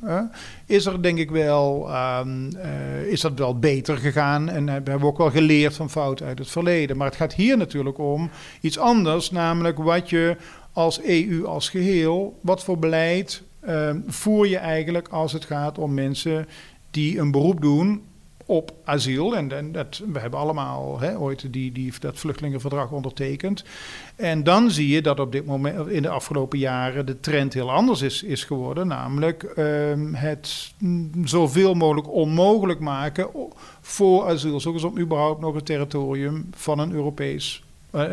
is 0.65 0.85
er 0.85 1.01
denk 1.01 1.17
ik 1.17 1.31
wel, 1.31 1.89
um, 1.95 2.49
uh, 2.55 3.01
is 3.11 3.21
dat 3.21 3.39
wel 3.39 3.59
beter 3.59 3.97
gegaan. 3.97 4.49
En 4.49 4.65
we 4.65 4.71
hebben 4.71 5.03
ook 5.03 5.17
wel 5.17 5.31
geleerd 5.31 5.75
van 5.75 5.89
fouten 5.89 6.25
uit 6.25 6.39
het 6.39 6.49
verleden. 6.49 6.97
Maar 6.97 7.07
het 7.07 7.15
gaat 7.15 7.33
hier 7.33 7.57
natuurlijk 7.57 7.97
om 7.97 8.29
iets 8.61 8.77
anders, 8.77 9.31
namelijk 9.31 9.77
wat 9.77 10.09
je 10.09 10.37
als 10.73 11.01
EU 11.01 11.45
als 11.45 11.69
geheel, 11.69 12.39
wat 12.41 12.63
voor 12.63 12.79
beleid 12.79 13.43
uh, 13.67 13.89
voer 14.07 14.47
je 14.47 14.57
eigenlijk 14.57 15.07
als 15.07 15.33
het 15.33 15.45
gaat 15.45 15.77
om 15.77 15.93
mensen 15.93 16.47
die 16.91 17.19
een 17.19 17.31
beroep 17.31 17.61
doen 17.61 18.01
op 18.49 18.71
asiel. 18.83 19.35
En, 19.35 19.51
en 19.51 19.71
dat, 19.71 20.01
we 20.12 20.19
hebben 20.19 20.39
allemaal 20.39 20.99
hè, 20.99 21.17
ooit 21.17 21.53
die, 21.53 21.71
die, 21.71 21.93
dat 21.99 22.17
vluchtelingenverdrag 22.17 22.91
ondertekend. 22.91 23.63
En 24.15 24.43
dan 24.43 24.71
zie 24.71 24.88
je 24.88 25.01
dat 25.01 25.19
op 25.19 25.31
dit 25.31 25.45
moment, 25.45 25.88
in 25.88 26.01
de 26.01 26.09
afgelopen 26.09 26.59
jaren, 26.59 27.05
de 27.05 27.19
trend 27.19 27.53
heel 27.53 27.71
anders 27.71 28.01
is, 28.01 28.23
is 28.23 28.43
geworden. 28.43 28.88
Namelijk 28.88 29.53
um, 29.57 30.13
het 30.13 30.73
zoveel 31.23 31.73
mogelijk 31.73 32.12
onmogelijk 32.13 32.79
maken 32.79 33.29
voor 33.81 34.25
asielzoekers 34.25 34.83
om 34.83 34.99
überhaupt 34.99 35.41
nog 35.41 35.55
het 35.55 35.65
territorium 35.65 36.49
van 36.51 36.79
een 36.79 36.91
Europees 36.91 37.63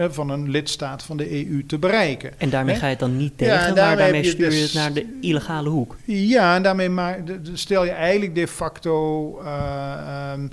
van 0.08 0.30
een 0.30 0.50
lidstaat 0.50 1.02
van 1.02 1.16
de 1.16 1.46
EU 1.46 1.66
te 1.66 1.78
bereiken. 1.78 2.40
En 2.40 2.50
daarmee 2.50 2.74
ga 2.74 2.84
je 2.84 2.90
het 2.90 2.98
dan 2.98 3.16
niet 3.16 3.38
tegen, 3.38 3.54
ja, 3.54 3.60
daarmee 3.60 3.84
maar 3.84 3.96
daarmee 3.96 4.24
stuur 4.24 4.44
je 4.44 4.50
dus, 4.50 4.62
het 4.62 4.72
naar 4.72 4.92
de 4.92 5.18
illegale 5.20 5.68
hoek. 5.68 5.96
Ja, 6.04 6.54
en 6.54 6.62
daarmee 6.62 6.88
maar, 6.88 7.22
stel 7.52 7.84
je 7.84 7.90
eigenlijk 7.90 8.34
de 8.34 8.48
facto 8.48 9.40
uh, 9.42 10.32
um, 10.32 10.50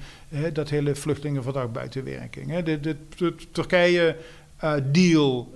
dat 0.54 0.70
hele 0.70 0.96
vluchtelingenverdrag 0.96 1.72
buiten 1.72 2.04
werking. 2.04 2.50
Hè. 2.50 2.64
De, 2.64 2.80
de, 2.80 2.96
de, 3.18 3.36
Turkije 3.52 4.16
uh, 4.64 4.74
deal 4.92 5.52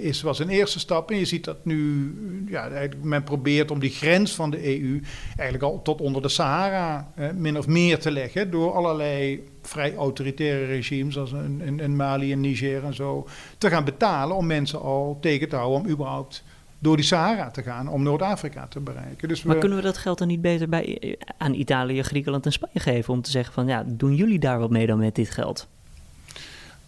is, 0.00 0.22
was 0.22 0.38
een 0.38 0.48
eerste 0.48 0.78
stap. 0.78 1.10
En 1.10 1.18
je 1.18 1.24
ziet 1.24 1.44
dat 1.44 1.64
nu, 1.64 2.14
ja, 2.48 2.70
men 3.02 3.22
probeert 3.22 3.70
om 3.70 3.78
die 3.78 3.90
grens 3.90 4.34
van 4.34 4.50
de 4.50 4.80
EU 4.80 5.00
eigenlijk 5.36 5.62
al 5.62 5.82
tot 5.82 6.00
onder 6.00 6.22
de 6.22 6.28
Sahara 6.28 7.12
min 7.34 7.58
of 7.58 7.66
meer 7.66 7.98
te 7.98 8.10
leggen. 8.10 8.50
Door 8.50 8.72
allerlei 8.72 9.44
vrij 9.68 9.96
autoritaire 9.96 10.64
regimes 10.64 11.14
zoals 11.14 11.32
in, 11.32 11.80
in, 11.80 11.96
Mali 11.96 12.32
en 12.32 12.40
Niger 12.40 12.84
en 12.84 12.94
zo 12.94 13.26
te 13.58 13.68
gaan 13.68 13.84
betalen 13.84 14.36
om 14.36 14.46
mensen 14.46 14.80
al 14.80 15.18
tegen 15.20 15.48
te 15.48 15.56
houden 15.56 15.80
om 15.80 15.88
überhaupt 15.88 16.44
door 16.78 16.96
die 16.96 17.04
Sahara 17.04 17.50
te 17.50 17.62
gaan 17.62 17.88
om 17.88 18.02
Noord-Afrika 18.02 18.66
te 18.66 18.80
bereiken. 18.80 19.28
Dus 19.28 19.42
maar 19.42 19.58
kunnen 19.58 19.78
we 19.78 19.84
dat 19.84 19.98
geld 19.98 20.18
dan 20.18 20.28
niet 20.28 20.40
beter 20.40 20.68
bij, 20.68 21.16
aan 21.38 21.54
Italië, 21.54 22.02
Griekenland 22.02 22.44
en 22.46 22.52
Spanje 22.52 22.80
geven 22.80 23.14
om 23.14 23.22
te 23.22 23.30
zeggen 23.30 23.54
van 23.54 23.66
ja, 23.66 23.84
doen 23.86 24.14
jullie 24.14 24.38
daar 24.38 24.58
wat 24.58 24.70
mee 24.70 24.86
dan 24.86 24.98
met 24.98 25.14
dit 25.14 25.30
geld? 25.30 25.68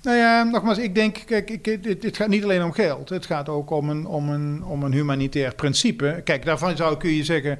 Nou 0.02 0.16
ja, 0.16 0.42
nogmaals, 0.42 0.78
ik 0.78 0.94
denk, 0.94 1.22
kijk, 1.26 1.50
ik, 1.50 1.64
het, 1.66 2.02
het, 2.02 2.16
gaat 2.16 2.28
niet 2.28 2.44
alleen 2.44 2.62
om 2.62 2.72
geld. 2.72 3.08
Het 3.08 3.26
gaat 3.26 3.48
ook 3.48 3.70
om 3.70 3.90
een, 3.90 4.06
om, 4.06 4.28
een, 4.28 4.64
om 4.64 4.82
een 4.82 4.92
humanitair 4.92 5.54
principe. 5.54 6.20
Kijk, 6.24 6.44
daarvan 6.44 6.76
zou 6.76 6.96
kun 6.96 7.10
je 7.10 7.24
zeggen, 7.24 7.58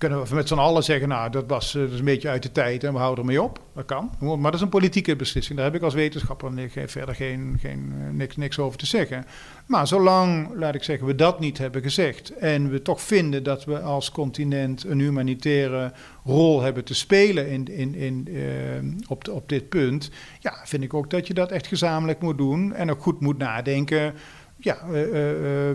kunnen 0.00 0.22
we 0.22 0.34
met 0.34 0.48
z'n 0.48 0.54
allen 0.54 0.82
zeggen, 0.82 1.08
nou, 1.08 1.30
dat 1.30 1.44
was 1.46 1.72
dat 1.72 1.90
is 1.90 1.98
een 1.98 2.04
beetje 2.04 2.28
uit 2.28 2.42
de 2.42 2.52
tijd 2.52 2.84
en 2.84 2.92
we 2.92 2.98
houden 2.98 3.24
ermee 3.24 3.42
op. 3.42 3.60
Dat 3.74 3.84
kan. 3.84 4.10
Maar 4.20 4.42
dat 4.42 4.54
is 4.54 4.60
een 4.60 4.68
politieke 4.68 5.16
beslissing. 5.16 5.56
Daar 5.56 5.66
heb 5.66 5.76
ik 5.76 5.82
als 5.82 5.94
wetenschapper 5.94 6.70
verder 6.86 7.14
geen, 7.14 7.58
geen, 7.60 7.92
eh, 7.92 8.10
niks, 8.12 8.36
niks 8.36 8.58
over 8.58 8.78
te 8.78 8.86
zeggen. 8.86 9.24
Maar 9.66 9.86
zolang, 9.86 10.48
laat 10.54 10.74
ik 10.74 10.82
zeggen, 10.82 11.06
we 11.06 11.14
dat 11.14 11.40
niet 11.40 11.58
hebben 11.58 11.82
gezegd 11.82 12.36
en 12.36 12.70
we 12.70 12.82
toch 12.82 13.00
vinden 13.00 13.42
dat 13.42 13.64
we 13.64 13.80
als 13.80 14.10
continent 14.10 14.84
een 14.84 15.00
humanitaire 15.00 15.92
rol 16.24 16.60
hebben 16.60 16.84
te 16.84 16.94
spelen 16.94 17.48
in, 17.48 17.64
in, 17.64 17.94
in, 17.94 18.26
uh, 18.28 19.08
op, 19.08 19.28
op 19.28 19.48
dit 19.48 19.68
punt, 19.68 20.10
ja, 20.38 20.54
vind 20.64 20.82
ik 20.82 20.94
ook 20.94 21.10
dat 21.10 21.26
je 21.26 21.34
dat 21.34 21.50
echt 21.50 21.66
gezamenlijk 21.66 22.20
moet 22.20 22.38
doen 22.38 22.74
en 22.74 22.90
ook 22.90 23.02
goed 23.02 23.20
moet 23.20 23.38
nadenken 23.38 24.14
ja, 24.60 24.78
uh, 24.92 25.72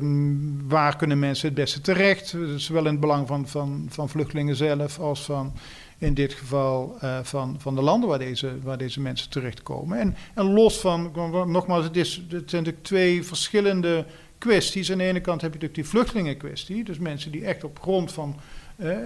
waar 0.68 0.96
kunnen 0.96 1.20
mensen 1.20 1.48
het 1.48 1.58
beste 1.58 1.82
terecht? 1.82 2.36
Zowel 2.56 2.86
in 2.86 2.92
het 2.92 3.00
belang 3.00 3.28
van, 3.28 3.48
van, 3.48 3.86
van 3.90 4.10
vluchtelingen 4.10 4.56
zelf 4.56 5.00
als 5.00 5.22
van 5.26 5.54
in 5.98 6.14
dit 6.14 6.34
geval 6.34 6.98
van, 7.24 7.56
van 7.60 7.76
de 7.76 7.82
landen 7.82 8.10
waar 8.10 8.20
deze, 8.20 8.62
waar 8.62 8.78
deze 8.78 9.02
mensen 9.02 9.30
terechtkomen. 9.30 10.00
En, 10.00 10.16
en 10.34 10.54
los 10.54 10.80
van, 10.80 11.12
nogmaals, 11.48 11.84
het, 11.84 11.98
is, 11.98 12.16
het 12.16 12.50
zijn 12.50 12.64
natuurlijk 12.64 12.84
twee 12.84 13.24
verschillende 13.24 14.06
kwesties. 14.38 14.92
Aan 14.92 14.98
de 14.98 15.04
ene 15.04 15.22
kant 15.22 15.42
heb 15.42 15.54
je 15.54 15.60
natuurlijk 15.60 15.90
die 15.90 16.00
vluchtelingenkwestie, 16.00 16.84
dus 16.84 17.00
mensen 17.00 17.32
die 17.32 17.46
echt 17.46 17.64
op 17.64 17.80
grond 17.82 18.12
van, 18.12 18.36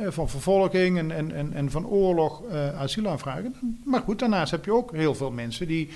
van 0.07 0.29
vervolging 0.29 0.97
en, 0.97 1.11
en, 1.11 1.31
en, 1.31 1.53
en 1.53 1.71
van 1.71 1.87
oorlog 1.87 2.41
asiel 2.77 3.07
aanvragen. 3.07 3.79
Maar 3.85 4.01
goed, 4.01 4.19
daarnaast 4.19 4.51
heb 4.51 4.65
je 4.65 4.73
ook 4.73 4.91
heel 4.91 5.15
veel 5.15 5.31
mensen 5.31 5.67
die 5.67 5.89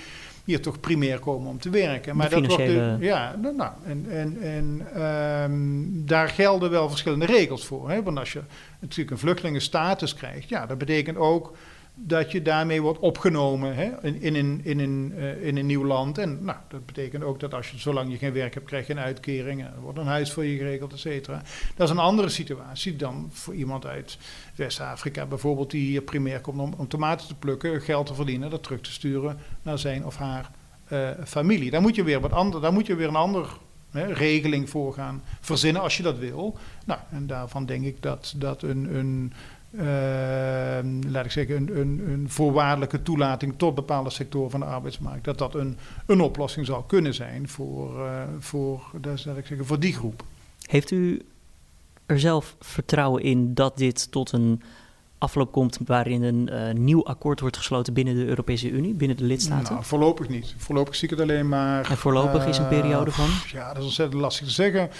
hier 0.44 0.60
toch 0.60 0.80
primair 0.80 1.18
komen 1.18 1.50
om 1.50 1.58
te 1.58 1.70
werken. 1.70 2.16
Maar 2.16 2.30
dat 2.30 2.46
wordt 2.46 2.66
de, 2.66 2.96
ja, 3.00 3.36
nou, 3.42 3.56
nou, 3.56 3.72
en, 3.84 4.06
en, 4.10 4.36
en 4.42 5.02
um, 5.02 6.06
daar 6.06 6.28
gelden 6.28 6.70
wel 6.70 6.88
verschillende 6.88 7.26
regels 7.26 7.66
voor. 7.66 7.90
Hè? 7.90 8.02
Want 8.02 8.18
als 8.18 8.32
je 8.32 8.40
natuurlijk 8.80 9.10
een 9.10 9.18
vluchtelingenstatus 9.18 10.14
krijgt, 10.14 10.48
ja, 10.48 10.66
dat 10.66 10.78
betekent 10.78 11.16
ook 11.16 11.52
dat 11.96 12.32
je 12.32 12.42
daarmee 12.42 12.82
wordt 12.82 12.98
opgenomen 12.98 13.74
hè, 13.74 14.02
in, 14.02 14.22
in, 14.22 14.34
een, 14.34 14.60
in, 14.62 14.78
een, 14.78 15.12
uh, 15.16 15.46
in 15.46 15.56
een 15.56 15.66
nieuw 15.66 15.84
land. 15.84 16.18
En 16.18 16.44
nou, 16.44 16.58
dat 16.68 16.86
betekent 16.86 17.22
ook 17.22 17.40
dat 17.40 17.54
als 17.54 17.70
je, 17.70 17.78
zolang 17.78 18.10
je 18.10 18.18
geen 18.18 18.32
werk 18.32 18.54
hebt, 18.54 18.66
krijg 18.66 18.86
je 18.86 18.92
een 18.92 18.98
uitkering. 18.98 19.62
Er 19.62 19.80
wordt 19.80 19.98
een 19.98 20.06
huis 20.06 20.32
voor 20.32 20.44
je 20.44 20.56
geregeld, 20.56 20.92
et 20.92 20.98
cetera. 20.98 21.42
Dat 21.76 21.86
is 21.88 21.94
een 21.94 22.00
andere 22.00 22.28
situatie 22.28 22.96
dan 22.96 23.28
voor 23.32 23.54
iemand 23.54 23.86
uit 23.86 24.18
West-Afrika 24.54 25.26
bijvoorbeeld... 25.26 25.70
die 25.70 25.86
hier 25.86 26.02
primair 26.02 26.40
komt 26.40 26.60
om, 26.60 26.74
om, 26.76 26.88
tomaten 26.88 27.26
te 27.26 27.34
plukken, 27.34 27.80
geld 27.80 28.06
te 28.06 28.14
verdienen... 28.14 28.50
dat 28.50 28.62
terug 28.62 28.80
te 28.80 28.92
sturen 28.92 29.38
naar 29.62 29.78
zijn 29.78 30.04
of 30.04 30.16
haar 30.16 30.50
uh, 30.92 31.10
familie. 31.24 31.70
Daar 31.70 31.82
moet 31.82 31.94
je 31.94 32.04
weer, 32.04 32.20
wat 32.20 32.32
ander, 32.32 32.60
daar 32.60 32.72
moet 32.72 32.86
je 32.86 32.94
weer 32.94 33.08
een 33.08 33.16
ander 33.16 33.56
hè, 33.90 34.12
regeling 34.12 34.70
voor 34.70 34.92
gaan 34.92 35.22
verzinnen 35.40 35.82
als 35.82 35.96
je 35.96 36.02
dat 36.02 36.18
wil. 36.18 36.58
Nou, 36.86 37.00
en 37.10 37.26
daarvan 37.26 37.66
denk 37.66 37.84
ik 37.84 38.02
dat, 38.02 38.34
dat 38.36 38.62
een... 38.62 38.94
een 38.94 39.32
laat 41.10 41.24
ik 41.24 41.30
zeggen, 41.30 41.56
een, 41.56 41.80
een, 41.80 42.02
een, 42.08 42.30
voorwaardelijke 42.30 43.02
toelating 43.02 43.54
tot 43.56 43.74
bepaalde 43.74 44.10
sectoren 44.10 44.50
van 44.50 44.60
de 44.60 44.66
arbeidsmarkt, 44.66 45.24
dat 45.24 45.38
dat 45.38 45.54
een, 45.54 45.76
een 46.06 46.20
oplossing 46.20 46.66
zou 46.66 46.82
kunnen 46.86 47.14
zijn 47.14 47.48
voor, 47.48 47.98
uh, 47.98 48.22
voor, 48.38 48.82
dat 49.00 49.24
laat 49.24 49.36
ik 49.36 49.46
zeggen, 49.46 49.66
voor 49.66 49.80
die 49.80 49.92
groep. 49.92 50.24
Heeft 50.66 50.90
u 50.90 51.22
er 52.06 52.20
zelf 52.20 52.56
vertrouwen 52.60 53.22
in 53.22 53.54
dat 53.54 53.76
dit 53.76 54.10
tot 54.10 54.32
een 54.32 54.62
afloop 55.18 55.52
komt 55.52 55.78
waarin 55.86 56.22
een 56.22 56.50
uh, 56.52 56.70
nieuw 56.72 57.04
akkoord 57.04 57.40
wordt 57.40 57.56
gesloten 57.56 57.92
binnen 57.92 58.14
de 58.14 58.26
Europese 58.26 58.70
Unie, 58.70 58.94
binnen 58.94 59.16
de 59.16 59.24
lidstaten? 59.24 59.72
Nou, 59.72 59.84
voorlopig 59.84 60.28
niet. 60.28 60.54
Voorlopig 60.56 60.94
zie 60.94 61.04
ik 61.04 61.18
het 61.18 61.28
alleen 61.28 61.48
maar. 61.48 61.90
En 61.90 61.96
voorlopig 61.96 62.46
is 62.46 62.58
een 62.58 62.68
periode 62.68 63.10
van? 63.10 63.28
Ja, 63.52 63.68
dat 63.68 63.76
is 63.76 63.84
ontzettend 63.84 64.20
lastig 64.20 64.46
te 64.46 64.52
zeggen 64.52 64.90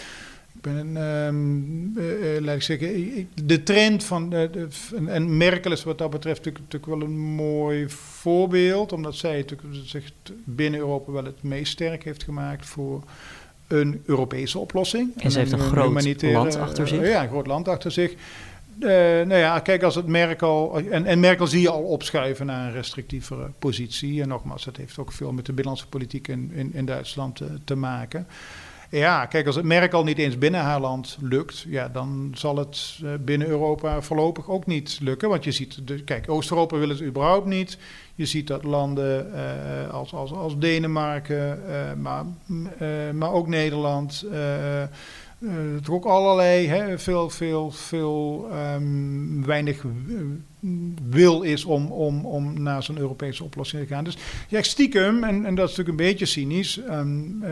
ben, 0.61 0.97
um, 0.97 1.93
uh, 1.99 2.41
laat 2.41 2.55
ik 2.55 2.63
zeggen, 2.63 3.29
de 3.45 3.63
trend 3.63 4.05
van, 4.05 4.31
de, 4.31 4.49
de, 4.53 4.69
en 5.07 5.37
Merkel 5.37 5.73
is 5.73 5.85
wat 5.85 5.99
dat 5.99 6.11
betreft 6.11 6.45
natuurlijk, 6.45 6.65
natuurlijk, 6.65 7.01
wel 7.01 7.09
een 7.09 7.19
mooi 7.19 7.89
voorbeeld, 7.89 8.93
omdat 8.93 9.15
zij 9.15 9.45
zich 9.85 10.11
binnen 10.45 10.81
Europa 10.81 11.13
wel 11.13 11.25
het 11.25 11.43
meest 11.43 11.73
sterk 11.73 12.05
heeft 12.05 12.23
gemaakt 12.23 12.67
voor 12.67 13.03
een 13.67 14.03
Europese 14.05 14.59
oplossing. 14.59 15.13
En 15.17 15.31
ze 15.31 15.39
heeft 15.39 15.53
een, 15.53 15.61
een 15.61 15.65
groot 15.65 16.23
land 16.23 16.57
achter 16.57 16.89
zich. 16.89 17.09
ja, 17.09 17.23
een 17.23 17.29
groot 17.29 17.47
land 17.47 17.69
achter 17.69 17.91
zich. 17.91 18.15
Nou 18.79 19.35
ja, 19.35 19.59
kijk, 19.59 19.83
als 19.83 19.95
het 19.95 20.07
Merkel. 20.07 20.79
En, 20.91 21.07
en 21.07 21.21
Merkel 21.21 21.47
zie 21.47 21.61
je 21.61 21.71
al 21.71 21.83
opschuiven 21.83 22.47
naar 22.47 22.67
een 22.67 22.73
restrictievere 22.73 23.51
positie. 23.59 24.23
En 24.23 24.29
nogmaals, 24.29 24.65
dat 24.65 24.77
heeft 24.77 24.99
ook 24.99 25.13
veel 25.13 25.33
met 25.33 25.47
de 25.47 25.53
binnenlandse 25.53 25.89
politiek 25.89 26.29
in, 26.29 26.51
in, 26.55 26.71
in 26.75 26.85
Duitsland 26.85 27.37
te, 27.37 27.47
te 27.65 27.75
maken. 27.75 28.27
Ja, 28.95 29.27
kijk, 29.27 29.47
als 29.47 29.57
het 29.57 29.65
merk 29.65 29.93
al 29.93 30.05
niet 30.05 30.19
eens 30.19 30.39
binnen 30.39 30.61
haar 30.61 30.81
land 30.81 31.19
lukt, 31.21 31.65
ja, 31.69 31.89
dan 31.89 32.33
zal 32.35 32.57
het 32.57 32.99
eh, 33.05 33.11
binnen 33.21 33.49
Europa 33.49 34.03
voorlopig 34.03 34.49
ook 34.49 34.67
niet 34.67 34.99
lukken. 35.03 35.29
Want 35.29 35.45
je 35.45 35.53
ziet, 35.53 35.89
de, 35.89 36.05
kijk, 36.05 36.31
Oost-Europa 36.31 36.77
wil 36.77 36.89
het 36.89 37.03
überhaupt 37.03 37.47
niet. 37.47 37.79
Je 38.15 38.27
ziet 38.27 38.47
dat 38.47 38.65
landen 38.65 39.33
uh, 39.35 39.91
als, 39.95 40.13
als, 40.13 40.33
als 40.33 40.59
Denemarken, 40.59 41.63
uh, 41.69 41.93
maar, 41.93 42.25
maar 43.15 43.33
ook 43.33 43.49
Nederland, 43.49 44.27
uh, 45.39 45.53
toch 45.83 45.95
ook 45.95 46.05
allerlei, 46.05 46.67
hè, 46.67 46.99
veel, 46.99 47.31
veel, 47.31 47.71
veel 47.71 48.49
um, 48.75 49.45
weinig 49.45 49.85
wil 51.09 51.43
is 51.43 51.65
om, 51.65 51.87
om, 51.87 52.27
om 52.27 52.63
naar 52.63 52.83
zo'n 52.83 52.99
Europese 52.99 53.45
oplossing 53.45 53.83
te 53.83 53.95
gaan. 53.95 54.05
Dus 54.05 54.17
ja, 54.49 54.63
stiekem, 54.63 55.25
en, 55.25 55.45
en 55.45 55.55
dat 55.55 55.69
is 55.69 55.77
natuurlijk 55.77 55.89
een 55.89 56.09
beetje 56.11 56.27
cynisch, 56.27 56.81
um, 56.91 57.43
uh, 57.43 57.51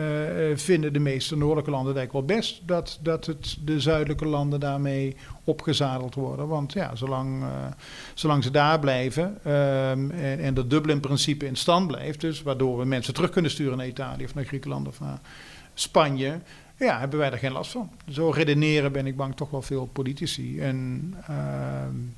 vinden 0.55 0.93
de 0.93 0.99
meeste 0.99 1.37
noordelijke 1.37 1.71
landen 1.71 1.89
het 1.89 1.97
eigenlijk 1.97 2.27
wel 2.27 2.37
best 2.37 2.61
dat, 2.65 2.99
dat 3.01 3.25
het 3.25 3.57
de 3.65 3.79
zuidelijke 3.79 4.25
landen 4.25 4.59
daarmee 4.59 5.15
opgezadeld 5.43 6.15
worden. 6.15 6.47
Want 6.47 6.73
ja, 6.73 6.95
zolang, 6.95 7.43
zolang 8.13 8.43
ze 8.43 8.51
daar 8.51 8.79
blijven 8.79 9.23
um, 9.23 10.11
en, 10.11 10.39
en 10.39 10.53
dat 10.53 10.69
Dublin-principe 10.69 11.45
in 11.45 11.55
stand 11.55 11.87
blijft, 11.87 12.21
dus 12.21 12.41
waardoor 12.41 12.77
we 12.77 12.85
mensen 12.85 13.13
terug 13.13 13.29
kunnen 13.29 13.51
sturen 13.51 13.77
naar 13.77 13.87
Italië 13.87 14.23
of 14.23 14.35
naar 14.35 14.45
Griekenland 14.45 14.87
of 14.87 14.99
naar 14.99 15.19
Spanje, 15.73 16.39
ja, 16.77 16.99
hebben 16.99 17.19
wij 17.19 17.31
er 17.31 17.37
geen 17.37 17.51
last 17.51 17.71
van. 17.71 17.89
Zo 18.09 18.29
redeneren 18.29 18.91
ben 18.91 19.05
ik 19.07 19.15
bang 19.15 19.35
toch 19.35 19.49
wel 19.49 19.61
veel 19.61 19.89
politici. 19.93 20.59
En 20.59 21.13
uh, 21.29 21.35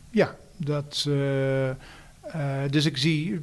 ja, 0.10 0.36
dat. 0.58 1.06
Uh, 1.08 1.70
uh, 1.70 1.74
dus 2.70 2.86
ik 2.86 2.98
zie, 2.98 3.39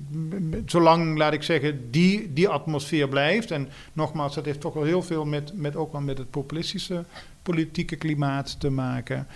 zolang, 0.66 1.18
laat 1.18 1.33
ik 1.33 1.42
zeggen, 1.42 1.90
die, 1.90 2.33
die 2.33 2.48
atmosfeer 2.48 3.09
blijft. 3.09 3.51
En 3.51 3.68
nogmaals, 3.92 4.35
dat 4.35 4.44
heeft 4.44 4.61
toch 4.61 4.75
wel 4.75 4.85
heel 4.85 5.03
veel 5.03 5.25
met, 5.25 5.53
met 5.55 5.77
ook 5.77 5.92
wel 5.92 6.01
met 6.01 6.18
het 6.18 6.31
populistische 6.31 7.05
politieke 7.42 7.96
klimaat 7.96 8.61
te 8.61 8.70
maken. 8.70 9.27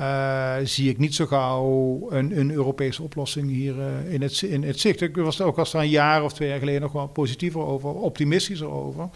Uh, 0.00 0.54
zie 0.64 0.90
ik 0.90 0.98
niet 0.98 1.14
zo 1.14 1.26
gauw 1.26 2.06
een, 2.10 2.38
een 2.38 2.50
Europese 2.50 3.02
oplossing 3.02 3.50
hier 3.50 3.74
in, 4.08 4.22
het, 4.22 4.42
in 4.42 4.62
het 4.62 4.80
zicht. 4.80 5.00
Ik 5.00 5.16
was 5.16 5.38
er 5.38 5.46
ook 5.46 5.58
al 5.58 5.80
een 5.80 5.88
jaar 5.88 6.24
of 6.24 6.32
twee 6.32 6.48
jaar 6.48 6.58
geleden 6.58 6.80
nog 6.80 6.92
wel 6.92 7.06
positiever 7.06 7.60
over, 7.60 7.90
optimistischer 7.90 8.70
over. 8.70 9.08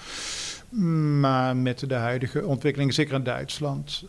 Maar 0.70 1.56
met 1.56 1.88
de 1.88 1.94
huidige 1.94 2.46
ontwikkeling, 2.46 2.94
zeker 2.94 3.14
in 3.14 3.22
Duitsland, 3.22 4.04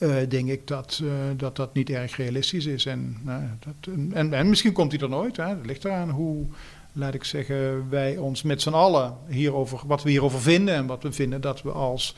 uh, 0.00 0.16
denk 0.28 0.48
ik 0.48 0.66
dat, 0.66 1.00
uh, 1.02 1.12
dat 1.36 1.56
dat 1.56 1.74
niet 1.74 1.90
erg 1.90 2.16
realistisch 2.16 2.66
is. 2.66 2.86
En, 2.86 3.16
uh, 3.26 3.36
dat, 3.58 3.94
en, 4.12 4.32
en, 4.32 4.48
misschien 4.48 4.72
komt 4.72 4.92
hij 4.92 5.00
er 5.00 5.08
nooit. 5.08 5.36
Hè. 5.36 5.48
Het 5.48 5.66
ligt 5.66 5.84
eraan 5.84 6.10
hoe, 6.10 6.46
laat 6.92 7.14
ik 7.14 7.24
zeggen, 7.24 7.90
wij 7.90 8.16
ons 8.16 8.42
met 8.42 8.62
z'n 8.62 8.72
allen 8.72 9.16
hierover, 9.28 9.80
wat 9.86 10.02
we 10.02 10.10
hierover 10.10 10.40
vinden. 10.40 10.74
En 10.74 10.86
wat 10.86 11.02
we 11.02 11.12
vinden 11.12 11.40
dat 11.40 11.62
we 11.62 11.70
als 11.70 12.16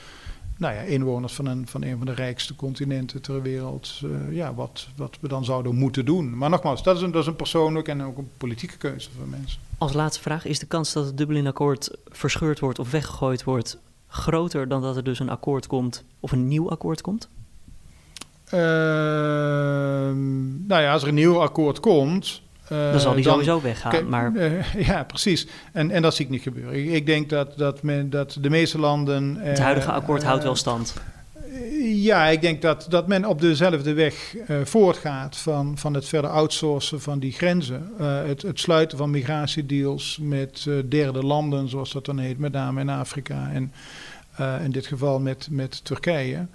nou 0.56 0.74
ja, 0.74 0.80
inwoners 0.80 1.32
van 1.32 1.46
een, 1.46 1.66
van 1.66 1.82
een 1.82 1.96
van 1.96 2.06
de 2.06 2.14
rijkste 2.14 2.56
continenten 2.56 3.22
ter 3.22 3.42
wereld, 3.42 4.02
ja, 4.30 4.54
wat, 4.54 4.88
wat 4.96 5.16
we 5.20 5.28
dan 5.28 5.44
zouden 5.44 5.74
moeten 5.74 6.04
doen. 6.04 6.38
Maar 6.38 6.50
nogmaals, 6.50 6.82
dat 6.82 6.96
is 6.96 7.02
een, 7.02 7.10
dat 7.10 7.22
is 7.22 7.28
een 7.28 7.36
persoonlijke 7.36 7.90
en 7.90 8.02
ook 8.02 8.18
een 8.18 8.30
politieke 8.36 8.76
keuze 8.76 9.08
van 9.18 9.28
mensen. 9.28 9.60
Als 9.78 9.92
laatste 9.92 10.22
vraag, 10.22 10.44
is 10.44 10.58
de 10.58 10.66
kans 10.66 10.92
dat 10.92 11.04
het 11.04 11.16
Dublin-akkoord 11.16 11.90
verscheurd 12.08 12.60
wordt 12.60 12.78
of 12.78 12.90
weggegooid 12.90 13.44
wordt 13.44 13.78
groter 14.08 14.68
dan 14.68 14.82
dat 14.82 14.96
er 14.96 15.04
dus 15.04 15.18
een 15.18 15.30
akkoord 15.30 15.66
komt 15.66 16.04
of 16.20 16.32
een 16.32 16.48
nieuw 16.48 16.70
akkoord 16.70 17.00
komt? 17.00 17.28
Uh, 18.46 18.60
nou 20.66 20.82
ja, 20.82 20.92
als 20.92 21.02
er 21.02 21.08
een 21.08 21.14
nieuw 21.14 21.40
akkoord 21.40 21.80
komt. 21.80 22.42
Uh, 22.72 22.90
dan 22.90 23.00
zal 23.00 23.14
die 23.14 23.24
dan, 23.24 23.32
sowieso 23.32 23.60
weggaan. 23.60 24.08
Maar... 24.08 24.32
Uh, 24.34 24.74
ja, 24.88 25.04
precies. 25.04 25.46
En, 25.72 25.90
en 25.90 26.02
dat 26.02 26.14
zie 26.14 26.24
ik 26.24 26.30
niet 26.30 26.42
gebeuren. 26.42 26.74
Ik, 26.74 26.90
ik 26.90 27.06
denk 27.06 27.30
dat, 27.30 27.58
dat, 27.58 27.82
men, 27.82 28.10
dat 28.10 28.36
de 28.40 28.50
meeste 28.50 28.78
landen. 28.78 29.36
het 29.36 29.58
huidige 29.58 29.92
akkoord 29.92 30.24
houdt 30.24 30.42
wel 30.42 30.56
stand. 30.56 30.94
Ja, 31.82 32.26
ik 32.26 32.40
denk 32.40 32.62
dat, 32.62 32.86
dat 32.88 33.06
men 33.06 33.24
op 33.24 33.40
dezelfde 33.40 33.92
weg 33.92 34.34
uh, 34.36 34.64
voortgaat 34.64 35.36
van, 35.36 35.78
van 35.78 35.94
het 35.94 36.08
verder 36.08 36.30
outsourcen 36.30 37.00
van 37.00 37.18
die 37.18 37.32
grenzen. 37.32 37.90
Uh, 38.00 38.24
het, 38.24 38.42
het, 38.42 38.60
sluiten 38.60 38.98
van 38.98 39.10
migratiedeals 39.10 40.18
met 40.22 40.64
uh, 40.68 40.82
derde 40.88 41.24
landen, 41.24 41.68
zoals 41.68 41.92
dat 41.92 42.04
dan 42.04 42.18
heet, 42.18 42.38
met 42.38 42.52
name 42.52 42.80
in 42.80 42.88
Afrika 42.88 43.50
en 43.52 43.72
in 44.62 44.70
dit 44.70 44.86
geval 44.86 45.20
met, 45.20 45.48
met 45.50 45.84
Turkije. 45.84 46.46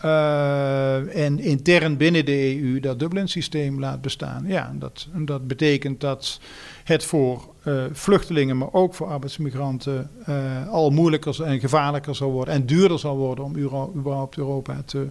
En 0.00 1.38
intern 1.38 1.96
binnen 1.96 2.24
de 2.24 2.60
EU 2.60 2.80
dat 2.80 2.98
Dublin-systeem 2.98 3.80
laat 3.80 4.00
bestaan. 4.00 4.44
Ja, 4.46 4.72
dat, 4.74 5.08
dat 5.14 5.46
betekent 5.46 6.00
dat 6.00 6.40
het 6.84 7.04
voor 7.04 7.48
uh, 7.64 7.84
vluchtelingen, 7.92 8.58
maar 8.58 8.72
ook 8.72 8.94
voor 8.94 9.06
arbeidsmigranten 9.06 10.10
uh, 10.28 10.68
al 10.68 10.90
moeilijker 10.90 11.42
en 11.44 11.60
gevaarlijker 11.60 12.14
zal 12.14 12.30
worden 12.30 12.54
en 12.54 12.66
duurder 12.66 12.98
zal 12.98 13.16
worden 13.16 13.44
om 13.44 13.56
überhaupt 13.96 14.36
Europa 14.36 14.82
te 14.84 15.08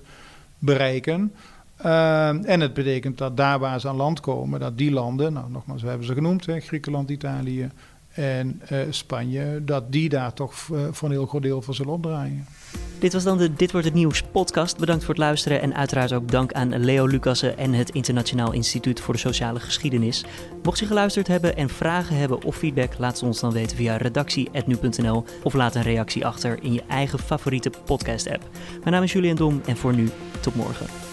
bereiken. 0.60 1.34
En 1.78 2.60
het 2.60 2.74
betekent 2.74 3.18
dat 3.18 3.38
daar 3.38 3.60
waar 3.60 3.80
ze 3.80 3.88
aan 3.88 3.96
land 3.96 4.20
komen, 4.20 4.60
dat 4.60 4.78
die 4.78 4.92
landen, 4.92 5.34
nou 5.34 5.52
nogmaals, 5.52 5.82
we 5.82 5.88
hebben 5.88 6.08
ze 6.08 6.14
genoemd, 6.14 6.46
hè, 6.46 6.60
Griekenland, 6.60 7.10
Italië 7.10 7.70
en 8.18 8.62
Spanje, 8.90 9.64
dat 9.66 9.92
die 9.92 10.10
daar 10.10 10.34
toch 10.34 10.54
voor 10.92 11.08
een 11.08 11.12
heel 11.12 11.26
groot 11.26 11.42
deel 11.42 11.62
voor 11.62 11.76
zullen 11.76 11.94
opdraaien. 11.94 12.46
Dit 13.00 13.14
was 13.14 13.24
dan 13.24 13.38
de 13.38 13.54
Dit 13.54 13.72
wordt 13.72 13.88
het 13.88 13.96
nieuws 13.96 14.24
podcast. 14.32 14.78
Bedankt 14.78 15.04
voor 15.04 15.14
het 15.14 15.24
luisteren 15.24 15.62
en 15.62 15.76
uiteraard 15.76 16.14
ook 16.14 16.32
dank 16.32 16.54
aan 16.54 16.84
Leo 16.84 17.06
Lucassen 17.06 17.58
en 17.58 17.74
het 17.74 17.90
Internationaal 17.90 18.52
Instituut 18.52 19.00
voor 19.00 19.14
de 19.14 19.20
Sociale 19.20 19.60
Geschiedenis. 19.60 20.26
Mocht 20.64 20.80
je 20.80 20.86
geluisterd 20.86 21.28
hebben 21.28 21.56
en 21.56 21.70
vragen 21.70 22.16
hebben 22.18 22.44
of 22.44 22.56
feedback, 22.56 22.98
laat 22.98 23.18
ze 23.18 23.26
ons 23.26 23.40
dan 23.40 23.52
weten 23.52 23.78
via 23.78 23.98
redactie.nu.nl 23.98 25.26
of 25.44 25.54
laat 25.54 25.76
een 25.76 25.82
reactie 25.82 26.26
achter 26.26 26.64
in 26.64 26.74
je 26.74 26.84
eigen 26.88 27.20
favoriete 27.20 27.72
podcast 27.86 28.30
app. 28.30 28.50
Mijn 28.80 28.92
naam 28.92 29.04
is 29.04 29.12
Julian 29.12 29.36
Dom 29.36 29.62
en 29.66 29.78
voor 29.78 29.94
nu 29.94 30.10
tot 30.42 30.56
morgen. 30.56 31.07